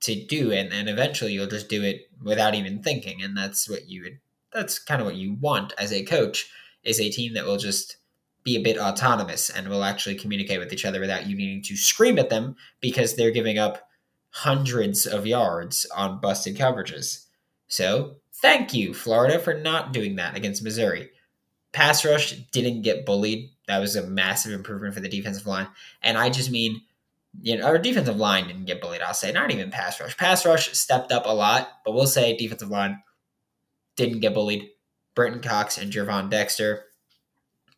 to 0.00 0.26
do, 0.26 0.52
and 0.52 0.72
and 0.72 0.88
eventually 0.88 1.32
you'll 1.32 1.46
just 1.46 1.68
do 1.68 1.82
it 1.82 2.02
without 2.22 2.54
even 2.54 2.82
thinking, 2.82 3.22
and 3.22 3.36
that's 3.36 3.68
what 3.68 3.88
you 3.88 4.02
would. 4.02 4.18
That's 4.52 4.78
kind 4.78 5.00
of 5.00 5.06
what 5.06 5.16
you 5.16 5.34
want 5.34 5.72
as 5.78 5.92
a 5.92 6.04
coach 6.04 6.50
is 6.82 7.00
a 7.00 7.10
team 7.10 7.34
that 7.34 7.44
will 7.44 7.56
just 7.56 7.96
be 8.42 8.56
a 8.56 8.62
bit 8.62 8.78
autonomous 8.78 9.50
and 9.50 9.68
will 9.68 9.84
actually 9.84 10.14
communicate 10.14 10.58
with 10.58 10.72
each 10.72 10.84
other 10.84 11.00
without 11.00 11.26
you 11.26 11.36
needing 11.36 11.62
to 11.62 11.76
scream 11.76 12.18
at 12.18 12.30
them 12.30 12.56
because 12.80 13.14
they're 13.14 13.30
giving 13.30 13.58
up 13.58 13.86
hundreds 14.30 15.06
of 15.06 15.26
yards 15.26 15.86
on 15.94 16.20
busted 16.20 16.56
coverages. 16.56 17.26
So, 17.68 18.16
thank 18.40 18.72
you, 18.72 18.94
Florida, 18.94 19.38
for 19.38 19.54
not 19.54 19.92
doing 19.92 20.16
that 20.16 20.36
against 20.36 20.62
Missouri. 20.62 21.10
Pass 21.72 22.04
rush 22.04 22.32
didn't 22.52 22.82
get 22.82 23.06
bullied. 23.06 23.50
That 23.68 23.78
was 23.78 23.94
a 23.94 24.06
massive 24.06 24.52
improvement 24.52 24.94
for 24.94 25.00
the 25.00 25.08
defensive 25.08 25.46
line. 25.46 25.68
And 26.02 26.18
I 26.18 26.30
just 26.30 26.50
mean, 26.50 26.82
you 27.40 27.56
know, 27.56 27.64
our 27.64 27.78
defensive 27.78 28.16
line 28.16 28.48
didn't 28.48 28.64
get 28.64 28.80
bullied, 28.80 29.02
I'll 29.02 29.14
say. 29.14 29.30
Not 29.30 29.52
even 29.52 29.70
pass 29.70 30.00
rush. 30.00 30.16
Pass 30.16 30.44
rush 30.44 30.72
stepped 30.72 31.12
up 31.12 31.26
a 31.26 31.34
lot, 31.34 31.68
but 31.84 31.92
we'll 31.92 32.06
say 32.06 32.36
defensive 32.36 32.70
line 32.70 33.00
didn't 33.96 34.20
get 34.20 34.34
bullied. 34.34 34.68
Brenton 35.14 35.42
Cox 35.42 35.78
and 35.78 35.92
Gervon 35.92 36.30
Dexter 36.30 36.84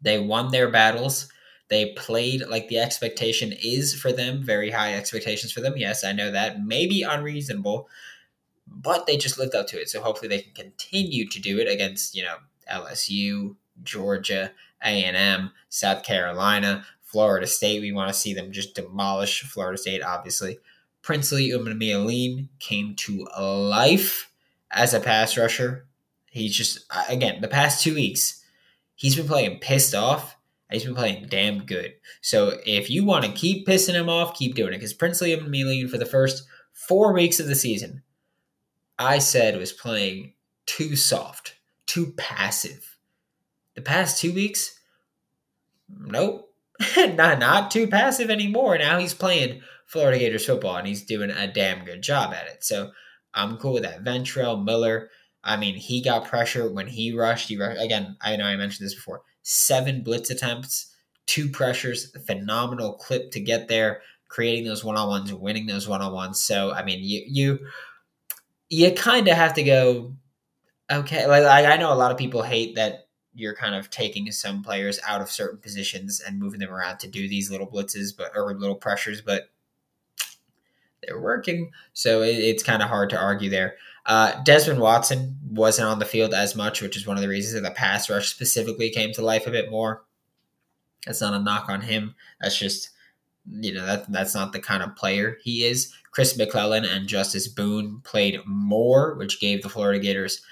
they 0.03 0.19
won 0.19 0.51
their 0.51 0.71
battles. 0.71 1.29
They 1.69 1.93
played 1.93 2.43
like 2.49 2.69
the 2.69 2.79
expectation 2.79 3.55
is 3.63 3.95
for 3.95 4.13
them, 4.13 4.43
very 4.43 4.71
high 4.71 4.95
expectations 4.95 5.53
for 5.53 5.61
them. 5.61 5.77
Yes, 5.77 6.05
I 6.05 6.13
know 6.13 6.31
that 6.31 6.63
may 6.63 6.87
be 6.87 7.03
unreasonable, 7.03 7.89
but 8.67 9.07
they 9.07 9.17
just 9.17 9.39
lived 9.39 9.55
up 9.55 9.67
to 9.69 9.81
it. 9.81 9.89
So 9.89 10.03
hopefully 10.03 10.29
they 10.29 10.41
can 10.41 10.53
continue 10.53 11.27
to 11.29 11.41
do 11.41 11.59
it 11.59 11.69
against, 11.71 12.15
you 12.15 12.25
know, 12.25 12.37
LSU, 12.71 13.57
Georgia, 13.83 14.53
A&M, 14.83 15.51
South 15.69 16.03
Carolina, 16.03 16.85
Florida 17.03 17.47
State. 17.47 17.81
We 17.81 17.93
want 17.93 18.09
to 18.09 18.19
see 18.19 18.35
them 18.35 18.53
just 18.53 18.75
demolish 18.75 19.43
Florida 19.43 19.79
State, 19.79 20.03
obviously. 20.03 20.59
Princely 21.03 21.51
Umanmielen 21.51 22.49
came 22.59 22.95
to 22.97 23.27
life 23.37 24.31
as 24.71 24.95
a 24.95 25.01
pass 25.01 25.37
rusher. 25.37 25.87
He's 26.31 26.57
just, 26.57 26.87
uh, 26.91 27.05
again, 27.09 27.41
the 27.41 27.49
past 27.49 27.83
two 27.83 27.95
weeks, 27.95 28.42
he's 29.03 29.17
been 29.17 29.27
playing 29.27 29.59
pissed 29.59 29.95
off 29.95 30.37
he's 30.73 30.85
been 30.85 30.95
playing 30.95 31.27
damn 31.29 31.65
good. 31.65 31.95
So 32.21 32.59
if 32.67 32.91
you 32.91 33.05
want 33.05 33.25
to 33.25 33.33
keep 33.33 33.67
pissing 33.67 33.95
him 33.95 34.09
off, 34.09 34.37
keep 34.37 34.55
doing 34.55 34.73
it. 34.73 34.77
Because 34.77 34.95
Prince 34.95 35.19
Princely 35.19 35.37
Umanmielen 35.37 35.91
for 35.91 35.99
the 35.99 36.07
first 36.07 36.45
four 36.73 37.13
weeks 37.13 37.41
of 37.41 37.47
the 37.47 37.55
season, 37.55 38.03
I 38.99 39.19
said 39.19 39.57
was 39.59 39.73
playing 39.73 40.35
too 40.67 40.97
soft, 40.97 41.57
too 41.87 42.13
passive. 42.17 42.97
The 43.75 43.83
past 43.83 44.21
two 44.21 44.33
weeks, 44.33 44.79
nope, 45.89 46.53
not 46.97 47.39
not 47.39 47.71
too 47.71 47.87
passive 47.87 48.31
anymore. 48.31 48.79
Now 48.79 48.99
he's 48.99 49.15
playing 49.15 49.63
Florida 49.87 50.19
Gators 50.19 50.47
football 50.47 50.77
and 50.77 50.87
he's 50.87 51.05
doing 51.05 51.31
a 51.31 51.53
damn 51.53 51.85
good 51.85 52.03
job 52.03 52.33
at 52.33 52.47
it. 52.47 52.65
So 52.65 52.93
I'm 53.35 53.57
cool 53.57 53.75
with 53.75 53.83
that. 53.83 54.05
Ventrell 54.05 54.63
Miller 54.63 55.11
I 55.45 55.57
mean, 55.57 55.75
he 55.75 56.03
got 56.03 56.27
pressure 56.27 56.71
when 56.71 56.87
he 56.87 57.13
rushed. 57.13 57.49
He 57.49 57.59
rushed, 57.59 57.81
again, 57.81 58.17
I 58.21 58.37
know 58.37 58.45
I 58.45 58.57
mentioned 58.57 58.87
this 58.87 58.95
before. 58.95 59.23
Seven 59.43 60.03
blitz 60.03 60.31
attempts, 60.31 60.95
two 61.27 61.49
pressures, 61.49 62.11
phenomenal 62.27 62.95
clip 62.95 63.31
to 63.33 63.41
get 63.41 63.69
there, 63.69 64.03
creating 64.29 64.65
those 64.65 64.85
one 64.85 64.97
on 64.97 65.09
ones, 65.09 65.33
winning 65.33 65.67
those 65.67 65.89
one 65.89 66.01
on 66.01 66.13
ones. 66.13 66.41
So 66.41 66.73
I 66.73 66.85
mean, 66.85 67.01
you 67.03 67.23
you 67.27 67.59
you 68.69 68.93
kind 68.93 69.29
of 69.29 69.37
have 69.37 69.55
to 69.55 69.63
go. 69.63 70.15
Okay, 70.91 71.27
like, 71.27 71.65
I 71.65 71.77
know 71.77 71.93
a 71.93 71.95
lot 71.95 72.11
of 72.11 72.19
people 72.19 72.43
hate 72.43 72.75
that 72.77 73.09
you're 73.35 73.55
kind 73.55 73.75
of 73.75 73.89
taking 73.91 74.31
some 74.31 74.63
players 74.63 75.01
out 75.07 75.23
of 75.23 75.31
certain 75.31 75.59
positions 75.59 76.21
and 76.21 76.39
moving 76.39 76.61
them 76.61 76.71
around 76.71 76.99
to 76.99 77.09
do 77.09 77.29
these 77.29 77.51
little 77.51 77.67
blitzes, 77.67 78.17
but 78.17 78.31
or 78.35 78.55
little 78.55 78.77
pressures, 78.77 79.21
but 79.23 79.51
they're 81.03 81.21
working. 81.21 81.71
So 81.93 82.23
it, 82.23 82.37
it's 82.37 82.63
kind 82.63 82.83
of 82.83 82.89
hard 82.89 83.11
to 83.11 83.19
argue 83.19 83.51
there. 83.51 83.77
Uh, 84.05 84.43
Desmond 84.43 84.81
Watson 84.81 85.39
wasn't 85.49 85.89
on 85.89 85.99
the 85.99 86.05
field 86.05 86.35
as 86.35 86.57
much, 86.57 86.83
which 86.83 86.97
is 86.97 87.07
one 87.07 87.17
of 87.17 87.23
the 87.23 87.29
reasons 87.29 87.55
that 87.55 87.69
the 87.69 87.75
pass 87.75 88.11
rush 88.11 88.31
specifically 88.31 88.91
came 88.91 89.13
to 89.13 89.23
life 89.23 89.47
a 89.47 89.51
bit 89.51 89.71
more. 89.71 90.05
That's 91.07 91.21
not 91.21 91.35
a 91.35 91.43
knock 91.43 91.69
on 91.69 91.81
him. 91.81 92.15
That's 92.41 92.59
just 92.59 92.91
you 93.51 93.75
know 93.75 93.85
that 93.85 94.11
that's 94.11 94.35
not 94.35 94.53
the 94.53 94.61
kind 94.61 94.83
of 94.83 94.97
player 94.97 95.39
he 95.43 95.65
is. 95.65 95.93
Chris 96.11 96.37
McClellan 96.37 96.85
and 96.85 97.09
Justice 97.09 97.49
Boone 97.49 98.01
played 98.05 98.41
more, 98.47 99.15
which 99.15 99.41
gave 99.41 99.63
the 99.63 99.69
Florida 99.69 99.99
Gators 99.99 100.43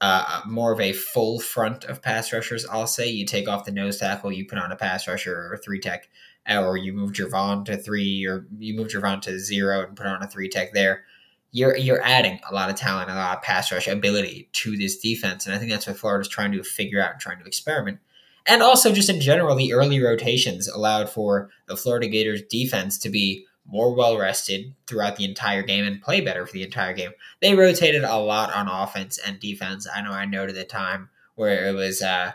uh, 0.00 0.40
more 0.46 0.72
of 0.72 0.80
a 0.80 0.92
full 0.92 1.38
front 1.38 1.84
of 1.84 2.02
pass 2.02 2.32
rushers. 2.32 2.66
I'll 2.66 2.86
say 2.86 3.08
you 3.08 3.24
take 3.24 3.48
off 3.48 3.64
the 3.64 3.72
nose 3.72 3.98
tackle, 3.98 4.32
you 4.32 4.46
put 4.46 4.58
on 4.58 4.72
a 4.72 4.76
pass 4.76 5.06
rusher 5.06 5.52
or 5.52 5.56
three 5.58 5.78
tech, 5.78 6.08
or 6.50 6.76
you 6.76 6.92
move 6.92 7.12
Gervon 7.12 7.64
to 7.66 7.76
three, 7.76 8.26
or 8.26 8.46
you 8.58 8.74
move 8.74 8.88
Gervon 8.88 9.20
to 9.22 9.38
zero 9.38 9.86
and 9.86 9.96
put 9.96 10.06
on 10.06 10.22
a 10.22 10.28
three 10.28 10.48
tech 10.48 10.72
there 10.72 11.04
you're 11.52 11.76
you're 11.76 12.02
adding 12.02 12.40
a 12.50 12.54
lot 12.54 12.70
of 12.70 12.76
talent, 12.76 13.10
a 13.10 13.14
lot 13.14 13.36
of 13.36 13.42
pass 13.42 13.70
rush 13.70 13.86
ability 13.86 14.48
to 14.52 14.76
this 14.76 14.98
defense, 14.98 15.46
and 15.46 15.54
I 15.54 15.58
think 15.58 15.70
that's 15.70 15.86
what 15.86 15.98
Florida's 15.98 16.28
trying 16.28 16.52
to 16.52 16.64
figure 16.64 17.00
out 17.00 17.12
and 17.12 17.20
trying 17.20 17.38
to 17.38 17.44
experiment. 17.44 18.00
And 18.46 18.62
also, 18.62 18.92
just 18.92 19.10
in 19.10 19.20
general, 19.20 19.54
the 19.54 19.72
early 19.72 20.00
rotations 20.00 20.66
allowed 20.66 21.08
for 21.08 21.50
the 21.66 21.76
Florida 21.76 22.08
Gators 22.08 22.42
defense 22.42 22.98
to 22.98 23.10
be 23.10 23.46
more 23.64 23.94
well 23.94 24.18
rested 24.18 24.74
throughout 24.88 25.16
the 25.16 25.24
entire 25.24 25.62
game 25.62 25.84
and 25.84 26.02
play 26.02 26.20
better 26.20 26.44
for 26.46 26.52
the 26.52 26.64
entire 26.64 26.94
game. 26.94 27.12
They 27.40 27.54
rotated 27.54 28.02
a 28.02 28.16
lot 28.16 28.52
on 28.52 28.66
offense 28.66 29.18
and 29.18 29.38
defense. 29.38 29.86
I 29.94 30.02
know 30.02 30.10
I 30.10 30.24
noted 30.24 30.56
the 30.56 30.64
time 30.64 31.10
where 31.36 31.68
it 31.68 31.74
was, 31.74 32.02
uh, 32.02 32.32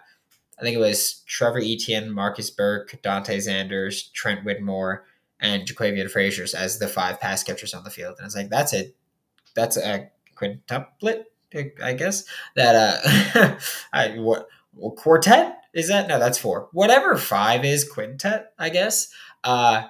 I 0.58 0.62
think 0.62 0.78
it 0.78 0.80
was 0.80 1.24
Trevor 1.26 1.60
Etienne, 1.60 2.12
Marcus 2.12 2.50
Burke, 2.50 2.98
Dante 3.02 3.38
Zanders, 3.38 4.12
Trent 4.14 4.46
Whittemore, 4.46 5.06
and 5.42 5.68
Jaquavion 5.68 6.10
Fraziars 6.12 6.56
as 6.56 6.80
the 6.80 6.88
five 6.88 7.20
pass 7.20 7.44
catchers 7.44 7.74
on 7.74 7.84
the 7.84 7.90
field. 7.90 8.16
And 8.18 8.26
it's 8.26 8.36
like, 8.36 8.50
that's 8.50 8.72
it 8.72 8.96
that's 9.58 9.76
a 9.76 10.10
quintuplet, 10.36 11.24
I 11.84 11.94
guess. 11.94 12.24
That 12.56 12.76
uh, 13.36 13.58
I 13.94 14.20
what 14.20 14.48
well, 14.74 14.92
quartet 14.92 15.58
Is 15.74 15.90
that 15.90 16.08
no? 16.08 16.20
That's 16.20 16.38
four. 16.38 16.70
Whatever 16.72 17.18
five 17.18 17.66
is 17.66 17.84
quintet, 17.84 18.54
I 18.58 18.70
guess. 18.70 19.10
Uh, 19.44 19.88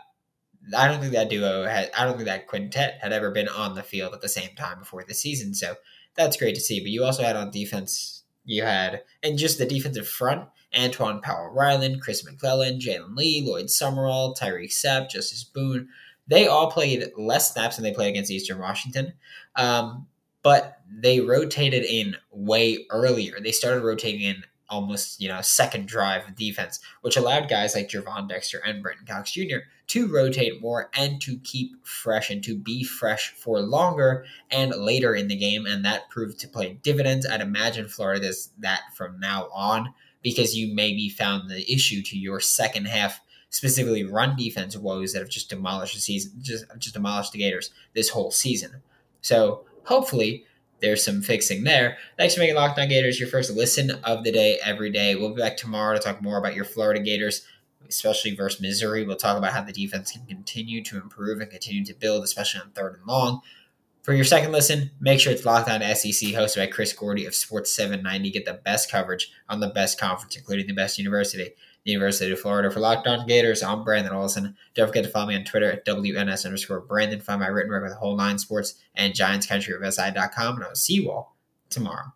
I 0.75 0.87
don't 0.87 1.01
think 1.01 1.13
that 1.13 1.29
duo 1.29 1.65
had. 1.65 1.91
I 1.97 2.05
don't 2.05 2.13
think 2.13 2.27
that 2.27 2.47
quintet 2.47 2.99
had 3.01 3.11
ever 3.11 3.29
been 3.29 3.49
on 3.49 3.75
the 3.75 3.83
field 3.83 4.13
at 4.13 4.21
the 4.21 4.29
same 4.29 4.55
time 4.55 4.79
before 4.79 5.03
the 5.03 5.13
season. 5.13 5.53
So 5.53 5.75
that's 6.15 6.37
great 6.37 6.55
to 6.55 6.61
see. 6.61 6.79
But 6.79 6.89
you 6.89 7.03
also 7.03 7.23
had 7.23 7.35
on 7.35 7.51
defense. 7.51 8.23
You 8.45 8.63
had 8.63 9.03
and 9.21 9.37
just 9.37 9.57
the 9.57 9.65
defensive 9.65 10.07
front. 10.07 10.47
Antwaun 10.75 11.21
Powell-Ryland, 11.21 12.01
Chris 12.01 12.25
McClellan, 12.25 12.79
Jalen 12.79 13.15
Lee, 13.15 13.41
Lloyd 13.45 13.69
Summerall, 13.69 14.35
Tyreak 14.35 14.69
Sapp, 14.69 15.09
Justice 15.09 15.45
Boone. 15.45 15.87
They 16.27 16.47
all 16.47 16.71
played 16.71 17.11
less 17.17 17.53
snaps 17.53 17.77
than 17.77 17.83
they 17.83 17.93
played 17.93 18.09
against 18.09 18.31
Eastern 18.31 18.59
Washington. 18.59 19.13
Um, 19.55 20.07
but 20.43 20.79
they 20.89 21.19
rotated 21.19 21.83
in 21.83 22.15
way 22.31 22.85
earlier. 22.89 23.39
They 23.41 23.51
started 23.51 23.83
rotating 23.83 24.21
in 24.21 24.43
almost 24.69 25.21
you 25.21 25.27
know 25.27 25.41
second 25.41 25.87
drive 25.87 26.27
of 26.27 26.35
defense, 26.35 26.79
which 27.01 27.17
allowed 27.17 27.49
guys 27.49 27.75
like 27.75 27.89
Gervon 27.89 28.27
Dexter 28.27 28.61
and 28.65 28.83
Brenton 28.83 29.05
Cox 29.05 29.31
Jr. 29.31 29.57
to 29.87 30.07
rotate 30.07 30.61
more 30.61 30.89
and 30.93 31.21
to 31.21 31.37
keep 31.39 31.85
fresh 31.85 32.29
and 32.29 32.43
to 32.43 32.55
be 32.55 32.83
fresh 32.83 33.31
for 33.31 33.59
longer 33.59 34.25
and 34.51 34.73
later 34.75 35.15
in 35.15 35.27
the 35.27 35.35
game, 35.35 35.65
and 35.65 35.83
that 35.85 36.09
proved 36.09 36.39
to 36.39 36.47
play 36.47 36.77
dividends. 36.81 37.27
I'd 37.27 37.41
imagine 37.41 37.87
Florida 37.87 38.25
does 38.27 38.51
that 38.59 38.81
from 38.95 39.19
now 39.19 39.49
on 39.53 39.93
because 40.21 40.55
you 40.57 40.73
maybe 40.73 41.09
found 41.09 41.49
the 41.49 41.71
issue 41.71 42.01
to 42.03 42.17
your 42.17 42.39
second 42.39 42.87
half 42.87 43.19
specifically 43.49 44.03
run 44.03 44.35
defense 44.35 44.75
woes 44.75 45.13
that 45.13 45.19
have 45.19 45.29
just 45.29 45.49
demolished 45.49 45.95
the 45.95 46.01
season, 46.01 46.33
just 46.41 46.65
just 46.77 46.93
demolished 46.93 47.31
the 47.31 47.39
Gators 47.39 47.71
this 47.93 48.09
whole 48.09 48.31
season. 48.31 48.81
So 49.21 49.65
hopefully 49.83 50.45
there's 50.79 51.03
some 51.03 51.21
fixing 51.21 51.63
there. 51.63 51.97
Thanks 52.17 52.35
for 52.35 52.41
making 52.41 52.55
Locked 52.55 52.79
On 52.79 52.87
Gators 52.87 53.19
your 53.19 53.29
first 53.29 53.51
listen 53.51 53.91
of 54.03 54.23
the 54.23 54.31
day 54.31 54.59
every 54.63 54.91
day. 54.91 55.15
We'll 55.15 55.33
be 55.33 55.41
back 55.41 55.57
tomorrow 55.57 55.95
to 55.95 55.99
talk 55.99 56.21
more 56.21 56.37
about 56.37 56.55
your 56.55 56.65
Florida 56.65 56.99
Gators, 56.99 57.45
especially 57.87 58.35
versus 58.35 58.61
Missouri. 58.61 59.05
We'll 59.05 59.15
talk 59.15 59.37
about 59.37 59.53
how 59.53 59.63
the 59.63 59.71
defense 59.71 60.11
can 60.11 60.25
continue 60.25 60.83
to 60.83 60.97
improve 60.97 61.39
and 61.39 61.49
continue 61.49 61.83
to 61.85 61.93
build, 61.93 62.23
especially 62.23 62.61
on 62.61 62.71
third 62.71 62.95
and 62.95 63.07
long. 63.07 63.41
For 64.03 64.13
your 64.13 64.23
second 64.23 64.53
listen, 64.53 64.91
make 65.01 65.19
sure 65.19 65.33
it's 65.33 65.45
Locked 65.45 65.69
On 65.69 65.81
SEC, 65.81 66.29
hosted 66.29 66.57
by 66.57 66.67
Chris 66.67 66.93
Gordy 66.93 67.25
of 67.25 67.35
Sports 67.35 67.73
790. 67.73 68.31
Get 68.31 68.45
the 68.45 68.53
best 68.53 68.89
coverage 68.89 69.31
on 69.49 69.59
the 69.59 69.67
best 69.67 69.99
conference, 69.99 70.37
including 70.37 70.67
the 70.67 70.73
best 70.73 70.97
university. 70.97 71.55
University 71.91 72.31
of 72.31 72.39
Florida. 72.39 72.69
For 72.69 72.79
Locked 72.79 73.07
On 73.07 73.25
Gators, 73.27 73.63
I'm 73.63 73.83
Brandon 73.83 74.13
Olson. 74.13 74.55
Don't 74.73 74.87
forget 74.87 75.03
to 75.03 75.09
follow 75.09 75.27
me 75.27 75.35
on 75.35 75.43
Twitter 75.43 75.71
at 75.71 75.85
WNS 75.85 76.45
underscore 76.45 76.81
Brandon. 76.81 77.21
Find 77.21 77.39
my 77.39 77.47
written 77.47 77.71
work 77.71 77.83
with 77.83 77.93
Whole 77.93 78.17
Nine 78.17 78.37
Sports 78.37 78.75
and 78.95 79.13
GiantsCountryUSI.com. 79.13 80.55
And 80.55 80.63
I'll 80.63 80.75
see 80.75 80.95
you 80.95 81.11
all 81.11 81.35
tomorrow. 81.69 82.13